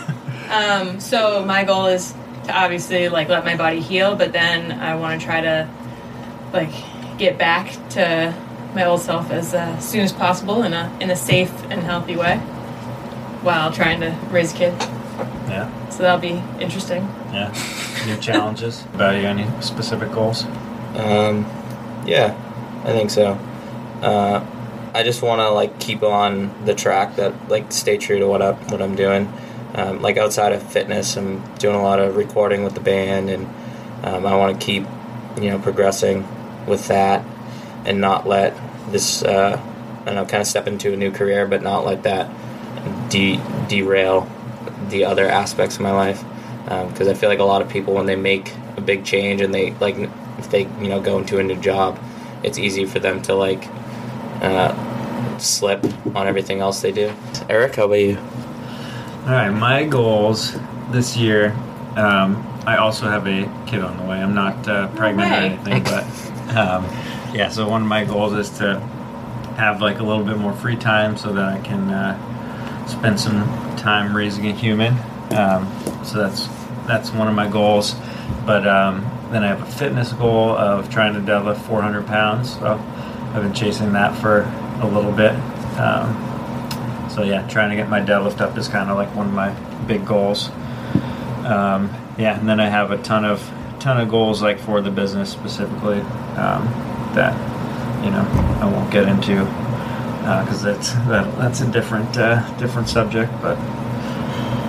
Um, 0.51 1.01
so 1.01 1.45
my 1.45 1.65
goal 1.65 1.87
is 1.87 2.13
to 2.45 2.53
obviously 2.57 3.09
like 3.09 3.29
let 3.29 3.45
my 3.45 3.57
body 3.57 3.81
heal, 3.81 4.15
but 4.17 4.33
then 4.33 4.73
I 4.73 4.95
want 4.97 5.21
to 5.21 5.27
try 5.27 5.41
to 5.41 5.69
like 6.53 6.71
get 7.19 7.37
back 7.39 7.71
to 7.91 8.35
my 8.75 8.85
old 8.85 9.01
self 9.01 9.31
as 9.31 9.55
uh, 9.55 9.79
soon 9.81 10.01
as 10.01 10.13
possible 10.13 10.63
in 10.63 10.73
a 10.73 10.91
in 11.01 11.11
a 11.11 11.17
safe 11.17 11.53
and 11.71 11.83
healthy 11.83 12.17
way, 12.17 12.37
while 13.43 13.73
trying 13.73 14.01
to 14.01 14.11
raise 14.31 14.53
a 14.55 14.57
kid. 14.57 14.75
yeah, 15.49 15.89
So 15.91 16.03
that'll 16.03 16.21
be 16.21 16.43
interesting. 16.63 17.03
yeah. 17.33 17.53
New 18.09 18.17
challenges. 18.17 18.85
You, 18.95 19.03
any 19.03 19.47
specific 19.61 20.11
goals? 20.13 20.45
Um, 20.95 21.45
yeah, 22.07 22.35
I 22.85 22.93
think 22.93 23.11
so. 23.11 23.33
Uh, 24.01 24.45
I 24.95 25.03
just 25.03 25.21
want 25.21 25.41
to 25.41 25.51
like 25.51 25.79
keep 25.79 26.03
on 26.03 26.65
the 26.65 26.75
track 26.75 27.17
that 27.17 27.51
like 27.51 27.71
stay 27.71 27.99
true 27.99 28.19
to 28.19 28.27
what 28.27 28.41
I 28.41 28.53
what 28.53 28.81
I'm 28.81 28.97
doing. 28.97 29.31
Um, 29.75 30.01
like 30.01 30.17
outside 30.17 30.53
of 30.53 30.63
fitness, 30.63 31.19
I'm 31.19 31.45
doing 31.57 31.75
a 31.75 31.83
lot 31.83 32.01
of 32.01 32.17
recording 32.17 32.65
with 32.65 32.73
the 32.73 32.81
band, 32.81 33.29
and 33.29 33.47
um, 34.03 34.25
I 34.25 34.35
want 34.37 34.59
to 34.59 34.67
keep 34.67 34.87
you 35.37 35.51
know 35.51 35.59
progressing 35.59 36.27
with 36.67 36.89
that, 36.89 37.23
and 37.85 38.01
not 38.01 38.27
let 38.27 38.57
this 38.91 39.23
uh, 39.23 39.61
I 40.01 40.05
don't 40.07 40.15
know 40.15 40.25
kind 40.25 40.41
of 40.41 40.47
step 40.47 40.67
into 40.67 40.95
a 40.95 40.97
new 40.97 41.11
career, 41.11 41.47
but 41.47 41.63
not 41.63 41.85
let 41.85 42.05
that 42.05 42.31
de- 43.11 43.41
derail 43.69 44.27
the 44.89 45.05
other 45.05 45.29
aspects 45.29 45.77
of 45.77 45.83
my 45.83 45.93
life 45.93 46.25
because 46.69 47.09
I 47.09 47.15
feel 47.15 47.29
like 47.29 47.39
a 47.39 47.45
lot 47.45 47.63
of 47.63 47.69
people 47.69 47.95
when 47.95 48.07
they 48.07 48.17
make 48.17 48.53
a 48.77 48.81
big 48.81 49.05
change 49.05 49.41
and 49.41 49.55
they 49.55 49.73
like 49.75 49.97
if 50.39 50.51
they 50.51 50.63
you 50.63 50.89
know 50.89 51.01
go 51.01 51.19
into 51.19 51.39
a 51.39 51.43
new 51.43 51.57
job, 51.57 51.99
it's 52.43 52.59
easy 52.59 52.85
for 52.85 52.99
them 52.99 53.23
to 53.23 53.35
like 53.35 53.69
uh, 54.43 55.39
slip 55.39 55.85
on 56.15 56.27
everything 56.27 56.61
else 56.61 56.83
they 56.83 56.93
do. 56.93 57.13
Eric, 57.49 57.77
how 57.77 57.85
about 57.85 57.95
you? 57.95 58.19
All 59.27 59.35
right, 59.35 59.51
my 59.51 59.85
goals 59.85 60.57
this 60.91 61.17
year. 61.17 61.53
Um, 61.97 62.45
I 62.67 62.77
also 62.77 63.07
have 63.07 63.27
a 63.27 63.43
kid 63.67 63.83
on 63.83 63.97
the 63.97 64.05
way. 64.05 64.23
I'm 64.23 64.35
not 64.35 64.69
uh, 64.69 64.89
pregnant 64.89 65.31
or 65.31 65.35
anything, 65.35 65.83
but 65.85 66.05
um, 66.57 66.85
yeah. 67.35 67.49
So 67.49 67.69
one 67.69 67.83
of 67.83 67.89
my 67.89 68.05
goals 68.05 68.35
is 68.35 68.51
to 68.59 68.79
have 69.57 69.81
like 69.81 69.99
a 69.99 70.03
little 70.03 70.25
bit 70.25 70.37
more 70.37 70.53
free 70.53 70.77
time 70.77 71.17
so 71.17 71.33
that 71.33 71.45
I 71.45 71.61
can 71.63 71.91
uh, 71.91 72.87
spend 72.87 73.19
some 73.19 73.43
time 73.77 74.15
raising 74.17 74.47
a 74.47 74.53
human. 74.53 74.95
Um, 75.31 75.67
so 76.05 76.19
that's 76.19 76.47
that's 76.89 77.13
one 77.13 77.29
of 77.29 77.35
my 77.35 77.49
goals. 77.49 77.95
But 78.45 78.67
um, 78.67 79.03
then 79.31 79.45
I 79.45 79.49
have 79.49 79.63
a 79.63 79.71
fitness 79.71 80.13
goal 80.13 80.51
of 80.51 80.91
trying 80.91 81.15
to 81.15 81.21
deadlift 81.21 81.61
400 81.67 82.07
pounds. 82.07 82.55
So 82.55 82.73
I've 83.35 83.43
been 83.43 83.55
chasing 83.55 83.93
that 83.93 84.17
for 84.21 84.41
a 84.81 84.87
little 84.89 85.13
bit. 85.13 85.33
Um, 85.79 86.25
so 87.11 87.23
yeah, 87.23 87.47
trying 87.49 87.71
to 87.71 87.77
get 87.77 87.89
my 87.89 88.01
deadlift 88.01 88.41
up 88.41 88.57
is 88.57 88.69
kind 88.69 88.91
of 88.91 88.97
like 88.97 89.15
one 89.15 89.27
of 89.27 89.33
my 89.33 89.51
big 89.87 90.07
goals. 90.07 90.49
Um, 91.45 91.91
yeah, 92.19 92.39
and 92.39 92.49
then 92.49 92.59
I 92.59 92.69
have 92.69 92.91
a 92.91 92.99
ton 93.03 93.25
of 93.25 93.41
ton 93.81 94.01
of 94.01 94.09
goals 94.09 94.43
like 94.43 94.59
for 94.59 94.81
the 94.81 94.91
business 94.91 95.31
specifically 95.31 96.01
um, 96.37 96.67
that 97.15 97.33
you 98.05 98.11
know 98.11 98.23
I 98.61 98.71
won't 98.71 98.91
get 98.91 99.09
into 99.09 99.45
because 100.21 100.63
that's 100.63 100.93
that, 100.93 101.37
that's 101.39 101.61
a 101.61 101.71
different 101.71 102.17
uh, 102.17 102.57
different 102.59 102.89
subject. 102.89 103.33
But 103.41 103.57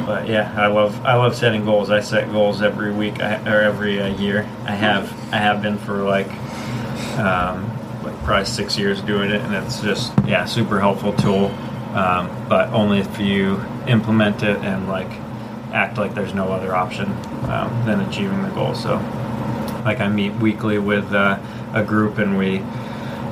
but 0.09 0.27
yeah, 0.27 0.51
I 0.57 0.65
love 0.65 1.05
I 1.05 1.13
love 1.17 1.35
setting 1.35 1.65
goals. 1.65 1.91
I 1.91 1.99
set 1.99 2.31
goals 2.31 2.63
every 2.63 2.91
week 2.91 3.19
or 3.19 3.61
every 3.61 4.01
uh, 4.01 4.07
year. 4.07 4.41
I 4.65 4.71
have 4.71 5.05
I 5.31 5.37
have 5.37 5.61
been 5.61 5.77
for 5.77 5.97
like 6.01 6.31
um, 7.19 7.69
like 8.01 8.17
probably 8.23 8.45
six 8.45 8.75
years 8.75 9.01
doing 9.01 9.29
it, 9.29 9.39
and 9.39 9.53
it's 9.53 9.81
just 9.81 10.11
yeah, 10.25 10.45
super 10.45 10.79
helpful 10.79 11.13
tool. 11.13 11.51
Um, 11.93 12.47
but 12.49 12.69
only 12.69 12.97
if 12.97 13.19
you 13.19 13.63
implement 13.87 14.41
it 14.41 14.57
and 14.57 14.87
like 14.87 15.11
act 15.73 15.99
like 15.99 16.15
there's 16.15 16.33
no 16.33 16.51
other 16.51 16.75
option 16.75 17.11
um, 17.43 17.85
than 17.85 17.99
achieving 17.99 18.41
the 18.41 18.49
goal. 18.49 18.73
So 18.73 18.95
like 19.85 19.99
I 19.99 20.07
meet 20.07 20.33
weekly 20.37 20.79
with 20.79 21.13
uh, 21.13 21.37
a 21.75 21.83
group, 21.83 22.17
and 22.17 22.35
we 22.35 22.61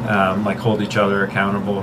um, 0.07 0.45
like 0.45 0.57
hold 0.57 0.83
each 0.83 0.95
other 0.95 1.23
accountable. 1.23 1.79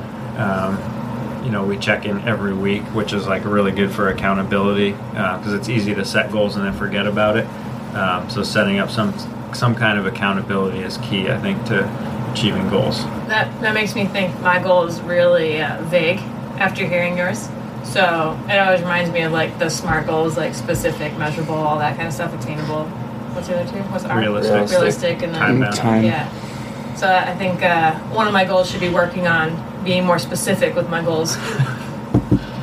You 1.44 1.50
know, 1.50 1.64
we 1.64 1.76
check 1.76 2.06
in 2.06 2.20
every 2.26 2.54
week, 2.54 2.82
which 2.94 3.12
is 3.12 3.26
like 3.26 3.44
really 3.44 3.70
good 3.70 3.92
for 3.92 4.08
accountability 4.08 4.92
because 4.92 5.52
it's 5.52 5.68
easy 5.68 5.94
to 5.94 6.04
set 6.04 6.32
goals 6.32 6.56
and 6.56 6.64
then 6.64 6.72
forget 6.72 7.06
about 7.06 7.36
it. 7.36 7.46
Um, 7.94 8.28
so 8.30 8.42
setting 8.42 8.78
up 8.78 8.90
some 8.90 9.14
some 9.54 9.74
kind 9.74 9.98
of 9.98 10.06
accountability 10.06 10.80
is 10.80 10.96
key, 10.98 11.30
I 11.30 11.38
think, 11.38 11.64
to 11.66 11.84
achieving 12.32 12.68
goals. 12.68 13.04
That 13.28 13.60
that 13.60 13.74
makes 13.74 13.94
me 13.94 14.06
think 14.06 14.38
my 14.40 14.60
goal 14.60 14.84
is 14.84 15.00
really 15.02 15.62
uh, 15.62 15.82
vague 15.84 16.18
after 16.58 16.86
hearing 16.86 17.16
yours. 17.16 17.48
So 17.84 18.38
it 18.48 18.58
always 18.58 18.80
reminds 18.80 19.12
me 19.12 19.22
of 19.22 19.32
like 19.32 19.58
the 19.58 19.68
SMART 19.68 20.06
goals, 20.06 20.36
like 20.36 20.54
specific, 20.54 21.16
measurable, 21.18 21.54
all 21.54 21.78
that 21.78 21.96
kind 21.96 22.08
of 22.08 22.14
stuff, 22.14 22.34
attainable. 22.34 22.86
What's 23.34 23.48
the 23.48 23.60
other 23.60 23.70
two? 23.70 23.78
What's 23.90 24.04
R? 24.04 24.18
Realistic. 24.18 24.70
Realistic, 24.70 25.22
and 25.22 25.34
then 25.34 25.60
Time. 25.60 25.72
Time. 25.72 26.04
yeah. 26.04 26.94
So 26.96 27.12
I 27.12 27.34
think 27.34 27.62
uh, 27.62 27.98
one 28.10 28.26
of 28.26 28.32
my 28.32 28.44
goals 28.44 28.70
should 28.70 28.80
be 28.80 28.88
working 28.88 29.26
on 29.26 29.50
being 29.84 30.04
more 30.04 30.18
specific 30.18 30.74
with 30.74 30.88
my 30.88 31.02
goals. 31.02 31.36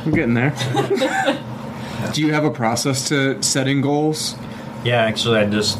I'm 0.04 0.10
getting 0.10 0.34
there. 0.34 0.50
Do 2.12 2.20
you 2.20 2.32
have 2.32 2.44
a 2.44 2.50
process 2.50 3.08
to 3.08 3.40
setting 3.42 3.80
goals? 3.80 4.34
Yeah, 4.84 5.02
actually, 5.02 5.38
I 5.38 5.46
just 5.46 5.78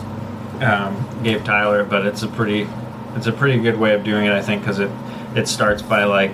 um, 0.61 1.23
gave 1.23 1.45
Tyler, 1.45 1.85
but 1.85 2.07
it's 2.07 2.23
a 2.23 2.29
pretty 2.29 2.69
it's 3.17 3.27
a 3.27 3.33
pretty 3.33 3.61
good 3.61 3.79
way 3.79 3.95
of 3.95 4.05
doing 4.05 4.27
it, 4.27 4.33
I 4.33 4.41
think, 4.41 4.63
because 4.63 4.79
it 4.79 4.91
it 5.35 5.49
starts 5.49 5.83
by 5.83 6.05
like 6.05 6.33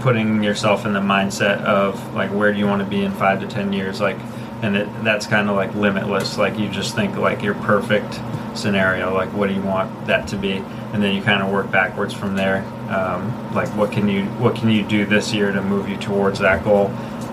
putting 0.00 0.42
yourself 0.42 0.86
in 0.86 0.92
the 0.92 1.00
mindset 1.00 1.60
of 1.62 2.14
like 2.14 2.30
where 2.30 2.52
do 2.52 2.58
you 2.58 2.66
want 2.66 2.82
to 2.82 2.88
be 2.88 3.04
in 3.04 3.12
five 3.12 3.40
to 3.40 3.46
ten 3.46 3.72
years, 3.72 4.00
like, 4.00 4.16
and 4.62 4.76
it, 4.76 5.04
that's 5.04 5.26
kind 5.26 5.48
of 5.48 5.56
like 5.56 5.74
limitless. 5.74 6.38
Like 6.38 6.58
you 6.58 6.68
just 6.68 6.94
think 6.94 7.16
like 7.16 7.42
your 7.42 7.54
perfect 7.54 8.20
scenario, 8.54 9.14
like 9.14 9.32
what 9.32 9.48
do 9.48 9.54
you 9.54 9.62
want 9.62 10.06
that 10.06 10.28
to 10.28 10.36
be, 10.36 10.52
and 10.92 11.02
then 11.02 11.14
you 11.14 11.22
kind 11.22 11.42
of 11.42 11.50
work 11.50 11.70
backwards 11.70 12.12
from 12.12 12.36
there. 12.36 12.64
Um, 12.88 13.54
like 13.54 13.68
what 13.76 13.92
can 13.92 14.08
you 14.08 14.24
what 14.24 14.54
can 14.54 14.70
you 14.70 14.82
do 14.82 15.06
this 15.06 15.32
year 15.32 15.52
to 15.52 15.62
move 15.62 15.88
you 15.88 15.96
towards 15.96 16.38
that 16.40 16.64
goal, 16.64 16.86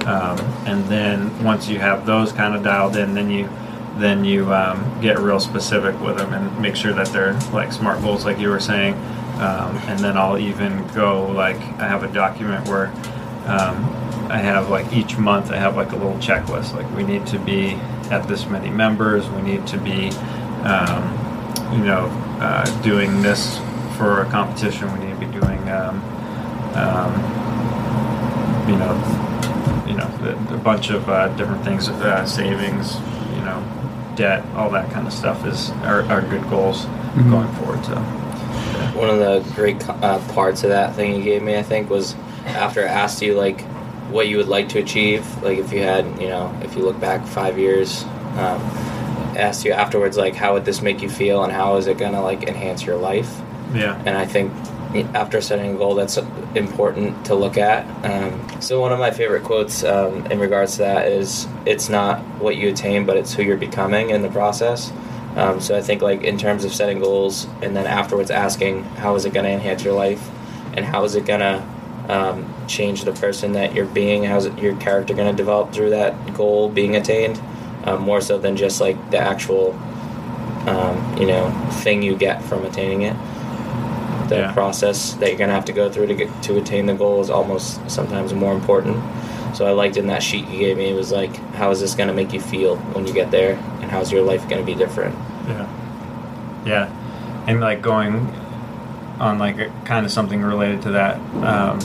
um, 0.06 0.40
and 0.66 0.86
then 0.86 1.44
once 1.44 1.68
you 1.68 1.80
have 1.80 2.06
those 2.06 2.32
kind 2.32 2.56
of 2.56 2.63
dialed 2.63 2.96
in, 2.96 3.13
then 3.13 3.30
you 3.30 3.50
then 3.98 4.24
you 4.24 4.54
um, 4.54 5.02
get 5.02 5.18
real 5.18 5.40
specific 5.40 6.00
with 6.02 6.18
them 6.18 6.34
and 6.34 6.62
make 6.62 6.76
sure 6.76 6.94
that 6.94 7.08
they're 7.08 7.34
like 7.52 7.74
smart 7.74 8.02
goals, 8.02 8.26
like 8.26 8.40
you 8.40 8.50
were 8.50 8.60
saying. 8.60 8.94
Um, 9.38 9.78
and 9.88 10.00
then 10.00 10.18
I'll 10.18 10.38
even 10.40 10.86
go 10.94 11.28
like 11.32 11.58
I 11.80 11.88
have 11.88 12.04
a 12.04 12.12
document 12.12 12.68
where 12.68 12.88
um, 13.46 14.07
I 14.30 14.38
have 14.40 14.70
like 14.70 14.92
each 14.94 15.18
month 15.18 15.52
I 15.52 15.58
have 15.58 15.76
like 15.76 15.92
a 15.92 15.96
little 15.96 16.18
checklist. 16.18 16.74
Like 16.74 16.90
we 16.96 17.04
need 17.04 17.26
to 17.28 17.40
be 17.40 17.72
at 18.12 18.28
this 18.28 18.46
many 18.46 18.70
members. 18.70 19.30
We 19.30 19.42
need 19.42 19.66
to 19.68 19.78
be, 19.78 20.10
um, 20.63 21.74
you 21.74 21.84
know, 21.84 22.08
uh, 22.40 22.66
doing 22.82 23.22
this 23.22 23.58
for 23.98 24.22
a 24.22 24.30
competition. 24.30 24.92
We 24.94 25.06
need 25.06 25.20
to 25.20 25.26
be 25.26 25.40
doing, 25.40 25.70
um, 25.70 26.04
um, 26.76 27.13
you 28.70 28.78
know, 28.78 28.94
you 29.88 29.94
know, 29.96 30.08
a, 30.52 30.56
a 30.56 30.58
bunch 30.58 30.90
of 30.90 31.08
uh, 31.10 31.30
different 31.36 31.63
things, 31.63 31.90
uh, 31.90 32.26
savings, 32.26 32.96
you 33.34 33.42
know, 33.46 33.63
debt, 34.16 34.46
all 34.56 34.70
that 34.72 34.92
kind 34.92 35.08
of 35.08 35.13
stuff 35.13 35.46
is 35.46 35.72
are, 35.84 36.02
are 36.04 36.22
good 36.22 36.48
goals 36.50 36.86
going 37.30 37.52
forward. 37.56 37.84
So 37.86 37.96
One 38.96 39.10
of 39.10 39.20
the 39.20 39.54
great 39.56 39.88
uh, 39.90 40.20
parts 40.34 40.63
of 40.63 40.70
that 40.70 40.96
thing 40.96 41.16
you 41.16 41.24
gave 41.24 41.42
me, 41.42 41.58
I 41.58 41.63
think, 41.63 41.90
was 41.90 42.16
after 42.46 42.84
I 42.84 42.88
asked 42.88 43.22
you 43.22 43.34
like 43.36 43.63
what 44.10 44.28
you 44.28 44.38
would 44.38 44.48
like 44.48 44.70
to 44.70 44.80
achieve. 44.80 45.26
Like 45.43 45.58
if 45.58 45.72
you 45.72 45.82
had, 45.82 46.06
you 46.22 46.28
know, 46.28 46.58
if 46.63 46.76
you 46.76 46.84
look 46.84 47.00
back 47.00 47.26
five 47.26 47.58
years, 47.58 48.04
um, 48.38 48.62
asked 49.38 49.65
you 49.65 49.72
afterwards, 49.72 50.17
like 50.17 50.36
how 50.36 50.54
would 50.54 50.65
this 50.65 50.82
make 50.82 51.02
you 51.02 51.10
feel, 51.10 51.43
and 51.43 51.52
how 51.52 51.78
is 51.78 51.88
it 51.88 51.98
gonna 51.98 52.22
like 52.22 52.43
enhance 52.43 52.86
your 52.86 52.98
life? 52.98 53.41
Yeah. 53.74 54.02
And 54.06 54.17
I 54.17 54.26
think 54.26 54.54
after 55.13 55.41
setting 55.41 55.76
a 55.76 55.78
goal, 55.78 55.96
that's 55.96 56.17
important 56.56 57.26
to 57.26 57.36
look 57.36 57.58
at. 57.58 57.86
Um, 58.06 58.62
so 58.62 58.80
one 58.80 58.91
of 58.91 59.00
my 59.00 59.12
favorite 59.12 59.43
quotes 59.43 59.84
um, 59.84 60.26
in 60.28 60.39
regards 60.39 60.74
to 60.74 60.78
that 60.80 61.08
is, 61.08 61.48
"It's 61.65 61.89
not 61.89 62.22
what 62.39 62.56
you 62.56 62.70
attain, 62.70 63.06
but 63.06 63.17
it's 63.17 63.34
who 63.34 63.43
you're 63.43 63.58
becoming 63.58 64.10
in 64.12 64.22
the 64.22 64.30
process." 64.30 64.91
Um, 65.36 65.60
so 65.60 65.78
I 65.78 65.82
think 65.82 66.02
like 66.02 66.24
in 66.24 66.38
terms 66.38 66.63
of 66.65 66.74
setting 66.74 67.00
goals, 67.00 67.48
and 67.62 67.76
then 67.76 67.86
afterwards 67.86 68.32
asking, 68.32 68.84
"How 68.84 69.15
is 69.15 69.26
it 69.26 69.34
going 69.34 69.46
to 69.46 69.52
enhance 69.52 69.84
your 69.84 69.93
life?" 69.93 70.30
and 70.78 70.86
how 70.86 71.04
is 71.04 71.15
it 71.15 71.26
going 71.26 71.39
to 71.39 71.62
um, 72.08 72.46
change 72.67 73.04
the 73.04 73.12
person 73.13 73.54
that 73.54 73.74
you're 73.76 73.86
being? 73.86 74.24
How's 74.24 74.46
it, 74.46 74.58
your 74.60 74.76
character 74.78 75.13
going 75.13 75.30
to 75.30 75.36
develop 75.36 75.74
through 75.74 75.91
that 75.91 76.34
goal 76.34 76.70
being 76.70 76.96
attained? 76.96 77.39
Um, 77.86 78.02
more 78.02 78.22
so 78.22 78.38
than 78.38 78.58
just 78.58 78.82
like 78.82 79.12
the 79.12 79.17
actual, 79.17 79.74
um, 80.67 81.17
you 81.17 81.26
know, 81.28 81.50
thing 81.84 82.02
you 82.02 82.15
get 82.17 82.43
from 82.43 82.65
attaining 82.65 83.04
it. 83.04 83.15
The 84.28 84.39
Yeah. 84.39 84.52
process 84.52 85.13
that 85.13 85.30
you're 85.30 85.38
going 85.38 85.48
to 85.50 85.54
have 85.54 85.65
to 85.65 85.72
go 85.72 85.89
through 85.89 86.08
to 86.08 86.13
get 86.15 86.30
to 86.43 86.58
attain 86.58 86.86
the 86.86 86.93
goal 86.93 87.22
is 87.22 87.30
almost 87.30 87.80
sometimes 87.89 88.34
more 88.34 88.54
important. 88.54 88.98
So 89.56 89.65
I 89.65 89.72
liked 89.72 89.96
in 89.96 90.08
that 90.08 90.22
sheet 90.22 90.48
you 90.50 90.60
gave 90.60 90.78
me 90.78 90.89
it 90.89 90.96
was 90.96 91.12
like, 91.13 91.34
how 91.56 91.72
is 91.72 91.80
this 91.80 91.96
going 91.96 92.10
to 92.10 92.13
make 92.13 92.34
you 92.34 92.41
feel 92.41 92.76
when 92.93 93.08
you 93.08 93.13
get 93.13 93.32
there, 93.32 93.54
and 93.82 93.89
how's 93.89 94.12
your 94.12 94.22
life 94.22 94.48
going 94.50 94.62
to 94.62 94.65
be 94.65 94.76
different? 94.76 95.15
Yeah. 95.48 95.67
Yeah. 96.65 96.89
And 97.48 97.62
like 97.62 97.82
going 97.82 98.28
on 99.20 99.40
like 99.40 99.58
kind 99.86 100.06
of 100.06 100.12
something 100.12 100.42
related 100.42 100.82
to 100.84 100.92
that, 100.92 101.18
um, 101.44 101.80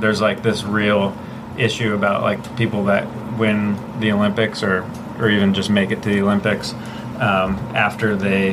there's 0.00 0.20
like 0.20 0.42
this 0.42 0.64
real 0.64 1.16
issue 1.58 1.94
about 1.94 2.22
like 2.22 2.56
people 2.56 2.84
that 2.84 3.06
win 3.38 3.76
the 4.00 4.12
Olympics 4.12 4.62
or 4.62 4.88
or 5.18 5.30
even 5.30 5.54
just 5.54 5.70
make 5.70 5.90
it 5.90 6.02
to 6.02 6.10
the 6.10 6.20
Olympics 6.20 6.72
um, 7.18 7.56
after 7.74 8.14
they 8.14 8.52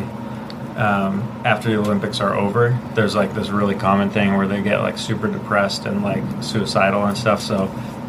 um, 0.77 1.21
after 1.45 1.69
the 1.69 1.77
Olympics 1.77 2.19
are 2.19 2.35
over. 2.35 2.77
There's 2.95 3.15
like 3.15 3.33
this 3.33 3.49
really 3.49 3.75
common 3.75 4.09
thing 4.09 4.35
where 4.35 4.47
they 4.47 4.61
get 4.61 4.79
like 4.79 4.97
super 4.97 5.27
depressed 5.27 5.85
and 5.85 6.03
like 6.03 6.23
suicidal 6.41 7.05
and 7.05 7.17
stuff. 7.17 7.41
So 7.41 7.65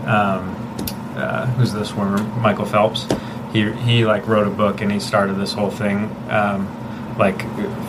um, 0.07 0.57
uh, 1.17 1.47
who's 1.47 1.73
this 1.73 1.91
swimmer? 1.91 2.23
Michael 2.39 2.67
Phelps. 2.67 3.07
He 3.53 3.71
he 3.73 4.05
like 4.05 4.27
wrote 4.27 4.47
a 4.47 4.51
book 4.51 4.81
and 4.81 4.91
he 4.91 5.01
started 5.01 5.35
this 5.35 5.53
whole 5.53 5.71
thing. 5.71 6.05
Like 7.18 7.40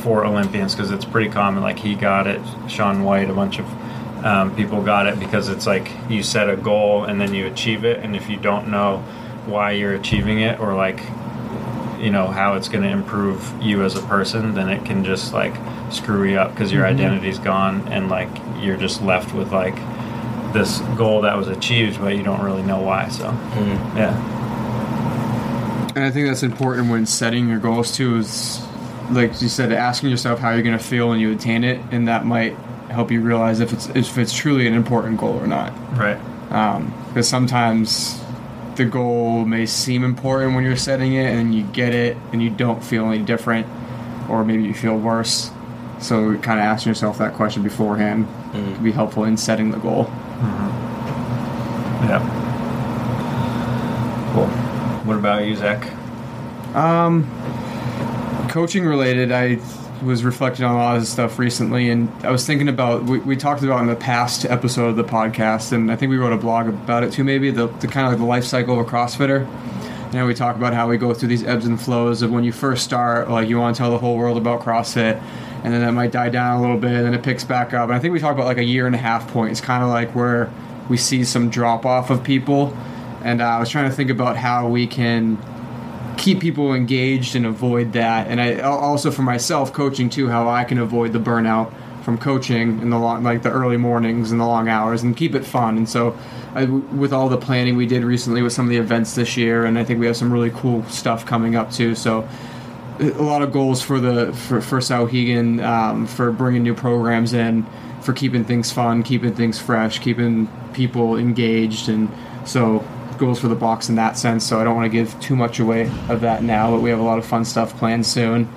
for 0.01 0.23
Olympians 0.25 0.75
because 0.75 0.91
it's 0.91 1.05
pretty 1.05 1.29
common. 1.31 1.63
Like 1.63 1.79
he 1.79 1.95
got 1.95 2.27
it, 2.27 2.41
Shaun 2.67 3.03
White, 3.03 3.29
a 3.29 3.33
bunch 3.33 3.59
of 3.59 3.65
um, 4.25 4.55
people 4.55 4.81
got 4.83 5.07
it 5.07 5.19
because 5.19 5.49
it's 5.49 5.65
like 5.67 5.89
you 6.09 6.21
set 6.23 6.49
a 6.49 6.55
goal 6.55 7.05
and 7.05 7.19
then 7.19 7.33
you 7.33 7.47
achieve 7.47 7.85
it, 7.85 7.99
and 8.03 8.15
if 8.15 8.29
you 8.29 8.37
don't 8.37 8.67
know 8.69 8.97
why 9.47 9.71
you're 9.71 9.93
achieving 9.93 10.39
it 10.41 10.59
or 10.59 10.73
like 10.75 10.99
you 11.99 12.11
know 12.11 12.27
how 12.27 12.53
it's 12.55 12.67
going 12.67 12.83
to 12.83 12.89
improve 12.89 13.51
you 13.61 13.83
as 13.83 13.95
a 13.95 14.01
person, 14.01 14.53
then 14.53 14.69
it 14.69 14.83
can 14.85 15.03
just 15.03 15.33
like 15.33 15.55
screw 15.91 16.23
you 16.29 16.37
up 16.37 16.51
because 16.51 16.71
your 16.71 16.85
identity's 16.85 17.39
gone 17.39 17.87
and 17.87 18.09
like 18.09 18.29
you're 18.59 18.77
just 18.77 19.01
left 19.01 19.33
with 19.33 19.51
like 19.51 19.75
this 20.53 20.79
goal 20.97 21.21
that 21.21 21.35
was 21.35 21.47
achieved, 21.47 21.99
but 21.99 22.15
you 22.15 22.21
don't 22.23 22.41
really 22.43 22.63
know 22.63 22.79
why. 22.79 23.09
So 23.09 23.25
Mm. 23.25 23.95
yeah, 23.97 24.13
And 25.95 26.03
I 26.03 26.11
think 26.11 26.27
that's 26.27 26.43
important 26.43 26.89
when 26.91 27.05
setting 27.05 27.47
your 27.47 27.59
goals 27.59 27.91
too. 27.95 28.17
Is 28.17 28.61
like 29.11 29.41
you 29.41 29.47
said, 29.49 29.71
asking 29.71 30.09
yourself 30.09 30.39
how 30.39 30.51
you're 30.51 30.63
going 30.63 30.77
to 30.77 30.83
feel 30.83 31.09
when 31.09 31.19
you 31.19 31.31
attain 31.33 31.63
it, 31.63 31.79
and 31.91 32.07
that 32.07 32.25
might 32.25 32.55
help 32.89 33.11
you 33.11 33.21
realize 33.21 33.59
if 33.59 33.73
it's 33.73 33.87
if 33.89 34.17
it's 34.17 34.33
truly 34.33 34.67
an 34.67 34.73
important 34.73 35.19
goal 35.19 35.33
or 35.37 35.47
not. 35.47 35.73
right. 35.97 36.17
Because 37.09 37.27
sometimes 37.27 38.21
the 38.75 38.85
goal 38.85 39.45
may 39.45 39.65
seem 39.65 40.03
important 40.03 40.53
when 40.55 40.63
you're 40.63 40.75
setting 40.75 41.13
it, 41.13 41.27
and 41.33 41.53
you 41.55 41.63
get 41.63 41.93
it, 41.93 42.17
and 42.33 42.41
you 42.43 42.49
don't 42.49 42.83
feel 42.83 43.05
any 43.09 43.23
different, 43.23 43.65
or 44.29 44.43
maybe 44.45 44.63
you 44.63 44.73
feel 44.73 44.97
worse. 44.97 45.49
So, 45.99 46.35
kind 46.39 46.59
of 46.59 46.65
asking 46.65 46.89
yourself 46.91 47.17
that 47.19 47.33
question 47.33 47.63
beforehand 47.63 48.27
Mm. 48.53 48.75
can 48.75 48.83
be 48.83 48.91
helpful 48.91 49.23
in 49.25 49.35
setting 49.37 49.71
the 49.71 49.77
goal. 49.77 50.09
Yeah. 52.07 52.19
Cool. 54.33 54.47
What 55.05 55.17
about 55.17 55.45
you, 55.45 55.55
Zach? 55.55 55.91
Um, 56.75 57.23
coaching 58.55 58.85
related, 58.85 59.33
I 59.33 59.59
was 60.01 60.23
reflecting 60.23 60.63
on 60.63 60.75
a 60.75 60.77
lot 60.77 60.95
of 60.95 61.01
this 61.01 61.09
stuff 61.09 61.37
recently, 61.37 61.89
and 61.89 62.09
I 62.25 62.31
was 62.31 62.47
thinking 62.47 62.69
about 62.69 63.03
we, 63.03 63.19
we 63.19 63.35
talked 63.35 63.63
about 63.63 63.81
in 63.81 63.87
the 63.87 63.97
past 63.97 64.45
episode 64.45 64.87
of 64.87 64.95
the 64.95 65.03
podcast, 65.03 65.73
and 65.73 65.91
I 65.91 65.97
think 65.97 66.09
we 66.09 66.15
wrote 66.15 66.31
a 66.31 66.37
blog 66.37 66.69
about 66.69 67.03
it 67.03 67.11
too. 67.11 67.25
Maybe 67.25 67.51
the, 67.51 67.67
the 67.67 67.87
kind 67.89 68.07
of 68.07 68.13
like 68.13 68.19
the 68.19 68.25
life 68.25 68.45
cycle 68.45 68.79
of 68.79 68.87
a 68.87 68.89
CrossFitter. 68.89 69.45
Know, 70.13 70.25
we 70.25 70.33
talk 70.33 70.55
about 70.55 70.73
how 70.73 70.87
we 70.87 70.95
go 70.97 71.13
through 71.13 71.27
these 71.27 71.43
ebbs 71.43 71.65
and 71.65 71.81
flows 71.81 72.21
of 72.21 72.31
when 72.31 72.45
you 72.45 72.53
first 72.53 72.85
start, 72.85 73.29
like 73.29 73.49
you 73.49 73.59
want 73.59 73.75
to 73.75 73.77
tell 73.77 73.91
the 73.91 73.97
whole 73.97 74.15
world 74.15 74.37
about 74.37 74.61
CrossFit, 74.61 75.21
and 75.65 75.73
then 75.73 75.81
that 75.81 75.91
might 75.91 76.13
die 76.13 76.29
down 76.29 76.59
a 76.59 76.61
little 76.61 76.77
bit, 76.77 76.93
and 76.93 77.05
then 77.05 77.13
it 77.13 77.23
picks 77.23 77.43
back 77.43 77.73
up. 77.73 77.89
And 77.89 77.93
I 77.93 77.99
think 77.99 78.13
we 78.13 78.21
talk 78.21 78.33
about 78.33 78.45
like 78.45 78.57
a 78.57 78.63
year 78.63 78.85
and 78.85 78.95
a 78.95 78.99
half 78.99 79.29
point. 79.33 79.51
It's 79.51 79.59
kind 79.59 79.83
of 79.83 79.89
like 79.89 80.15
where 80.15 80.49
we 80.87 80.95
see 80.95 81.25
some 81.25 81.49
drop 81.49 81.85
off 81.85 82.09
of 82.09 82.23
people, 82.23 82.73
and 83.21 83.41
uh, 83.41 83.47
I 83.47 83.59
was 83.59 83.69
trying 83.69 83.89
to 83.89 83.95
think 83.97 84.09
about 84.09 84.37
how 84.37 84.69
we 84.69 84.87
can 84.87 85.37
keep 86.17 86.39
people 86.39 86.73
engaged 86.73 87.35
and 87.35 87.45
avoid 87.45 87.93
that. 87.93 88.27
And 88.27 88.41
I 88.41 88.59
also 88.59 89.11
for 89.11 89.21
myself 89.21 89.73
coaching 89.73 90.09
too, 90.09 90.27
how 90.27 90.49
I 90.49 90.63
can 90.63 90.77
avoid 90.77 91.13
the 91.13 91.19
burnout 91.19 91.73
from 92.03 92.17
coaching 92.17 92.81
in 92.81 92.91
the 92.91 92.99
long, 92.99 93.23
like 93.23 93.41
the 93.41 93.51
early 93.51 93.77
mornings 93.77 94.31
and 94.31 94.39
the 94.39 94.45
long 94.45 94.69
hours, 94.69 95.01
and 95.01 95.17
keep 95.17 95.33
it 95.33 95.45
fun. 95.45 95.77
And 95.77 95.89
so, 95.89 96.17
I, 96.53 96.65
with 96.65 97.11
all 97.11 97.29
the 97.29 97.37
planning 97.37 97.75
we 97.75 97.87
did 97.87 98.03
recently 98.03 98.41
with 98.43 98.53
some 98.53 98.65
of 98.65 98.69
the 98.69 98.77
events 98.77 99.15
this 99.15 99.35
year, 99.35 99.65
and 99.65 99.77
I 99.77 99.83
think 99.83 99.99
we 99.99 100.05
have 100.05 100.15
some 100.15 100.31
really 100.31 100.51
cool 100.51 100.83
stuff 100.85 101.25
coming 101.25 101.55
up 101.55 101.71
too. 101.71 101.95
So. 101.95 102.27
A 102.97 103.21
lot 103.21 103.41
of 103.41 103.51
goals 103.51 103.81
for 103.81 103.99
the 103.99 104.31
for, 104.31 104.61
for 104.61 104.79
Souhegan 104.79 105.61
um, 105.61 106.07
for 106.07 106.31
bringing 106.31 106.63
new 106.63 106.73
programs 106.73 107.33
in, 107.33 107.65
for 107.99 108.13
keeping 108.13 108.45
things 108.45 108.71
fun, 108.71 109.03
keeping 109.03 109.35
things 109.35 109.59
fresh, 109.59 109.99
keeping 109.99 110.47
people 110.71 111.17
engaged, 111.17 111.89
and 111.89 112.09
so 112.45 112.85
goals 113.17 113.39
for 113.39 113.47
the 113.47 113.55
box 113.55 113.89
in 113.89 113.95
that 113.95 114.17
sense. 114.17 114.45
So 114.45 114.59
I 114.59 114.63
don't 114.63 114.75
want 114.75 114.91
to 114.91 114.97
give 114.97 115.19
too 115.19 115.35
much 115.35 115.59
away 115.59 115.91
of 116.09 116.21
that 116.21 116.43
now, 116.43 116.71
but 116.71 116.81
we 116.81 116.89
have 116.89 116.99
a 116.99 117.03
lot 117.03 117.17
of 117.17 117.25
fun 117.25 117.45
stuff 117.45 117.77
planned 117.77 118.05
soon. 118.05 118.49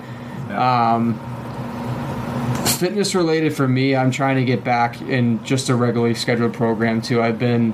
Um, 0.51 1.19
fitness 2.79 3.13
related 3.13 3.53
for 3.53 3.67
me, 3.67 3.95
I'm 3.95 4.09
trying 4.09 4.37
to 4.37 4.45
get 4.45 4.63
back 4.63 5.01
in 5.01 5.43
just 5.43 5.69
a 5.69 5.75
regularly 5.75 6.15
scheduled 6.15 6.53
program 6.53 7.01
too. 7.01 7.21
I've 7.21 7.37
been. 7.39 7.73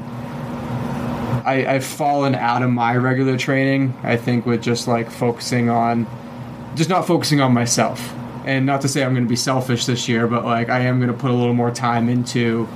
I, 1.45 1.75
I've 1.75 1.85
fallen 1.85 2.33
out 2.33 2.63
of 2.63 2.71
my 2.71 2.95
regular 2.97 3.37
training. 3.37 3.95
I 4.01 4.17
think 4.17 4.47
with 4.47 4.63
just 4.63 4.87
like 4.87 5.11
focusing 5.11 5.69
on, 5.69 6.07
just 6.73 6.89
not 6.89 7.05
focusing 7.05 7.39
on 7.39 7.53
myself, 7.53 8.13
and 8.45 8.65
not 8.65 8.81
to 8.81 8.87
say 8.87 9.03
I'm 9.03 9.13
going 9.13 9.25
to 9.25 9.29
be 9.29 9.35
selfish 9.35 9.85
this 9.85 10.09
year, 10.09 10.25
but 10.25 10.43
like 10.43 10.69
I 10.69 10.79
am 10.79 10.97
going 10.97 11.11
to 11.11 11.17
put 11.17 11.29
a 11.29 11.35
little 11.35 11.53
more 11.53 11.69
time 11.69 12.09
into 12.09 12.67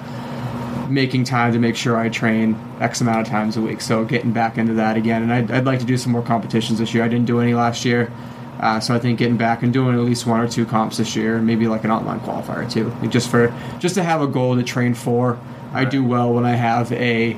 making 0.89 1.23
time 1.23 1.53
to 1.53 1.59
make 1.59 1.75
sure 1.75 1.97
I 1.97 2.09
train 2.09 2.57
X 2.79 3.01
amount 3.01 3.19
of 3.21 3.27
times 3.27 3.57
a 3.57 3.61
week. 3.61 3.81
So 3.81 4.03
getting 4.05 4.31
back 4.31 4.57
into 4.57 4.73
that 4.73 4.97
again, 4.97 5.21
and 5.23 5.31
I'd, 5.33 5.51
I'd 5.51 5.65
like 5.65 5.79
to 5.79 5.85
do 5.85 5.97
some 5.97 6.11
more 6.11 6.21
competitions 6.21 6.79
this 6.79 6.93
year. 6.93 7.03
I 7.03 7.07
didn't 7.07 7.25
do 7.27 7.39
any 7.39 7.53
last 7.53 7.85
year, 7.85 8.11
uh, 8.59 8.79
so 8.79 8.93
I 8.95 8.99
think 8.99 9.19
getting 9.19 9.37
back 9.37 9.63
and 9.63 9.71
doing 9.71 9.95
at 9.95 10.01
least 10.01 10.25
one 10.25 10.39
or 10.39 10.47
two 10.47 10.65
comps 10.65 10.97
this 10.97 11.15
year, 11.15 11.37
and 11.37 11.45
maybe 11.47 11.67
like 11.67 11.83
an 11.83 11.91
online 11.91 12.19
qualifier 12.21 12.69
too, 12.71 12.89
like 13.01 13.11
just 13.11 13.29
for 13.29 13.53
just 13.79 13.95
to 13.95 14.03
have 14.03 14.21
a 14.21 14.27
goal 14.27 14.55
to 14.55 14.63
train 14.63 14.93
for. 14.93 15.39
I 15.71 15.85
do 15.85 16.03
well 16.03 16.33
when 16.33 16.45
I 16.45 16.55
have 16.55 16.91
a 16.91 17.37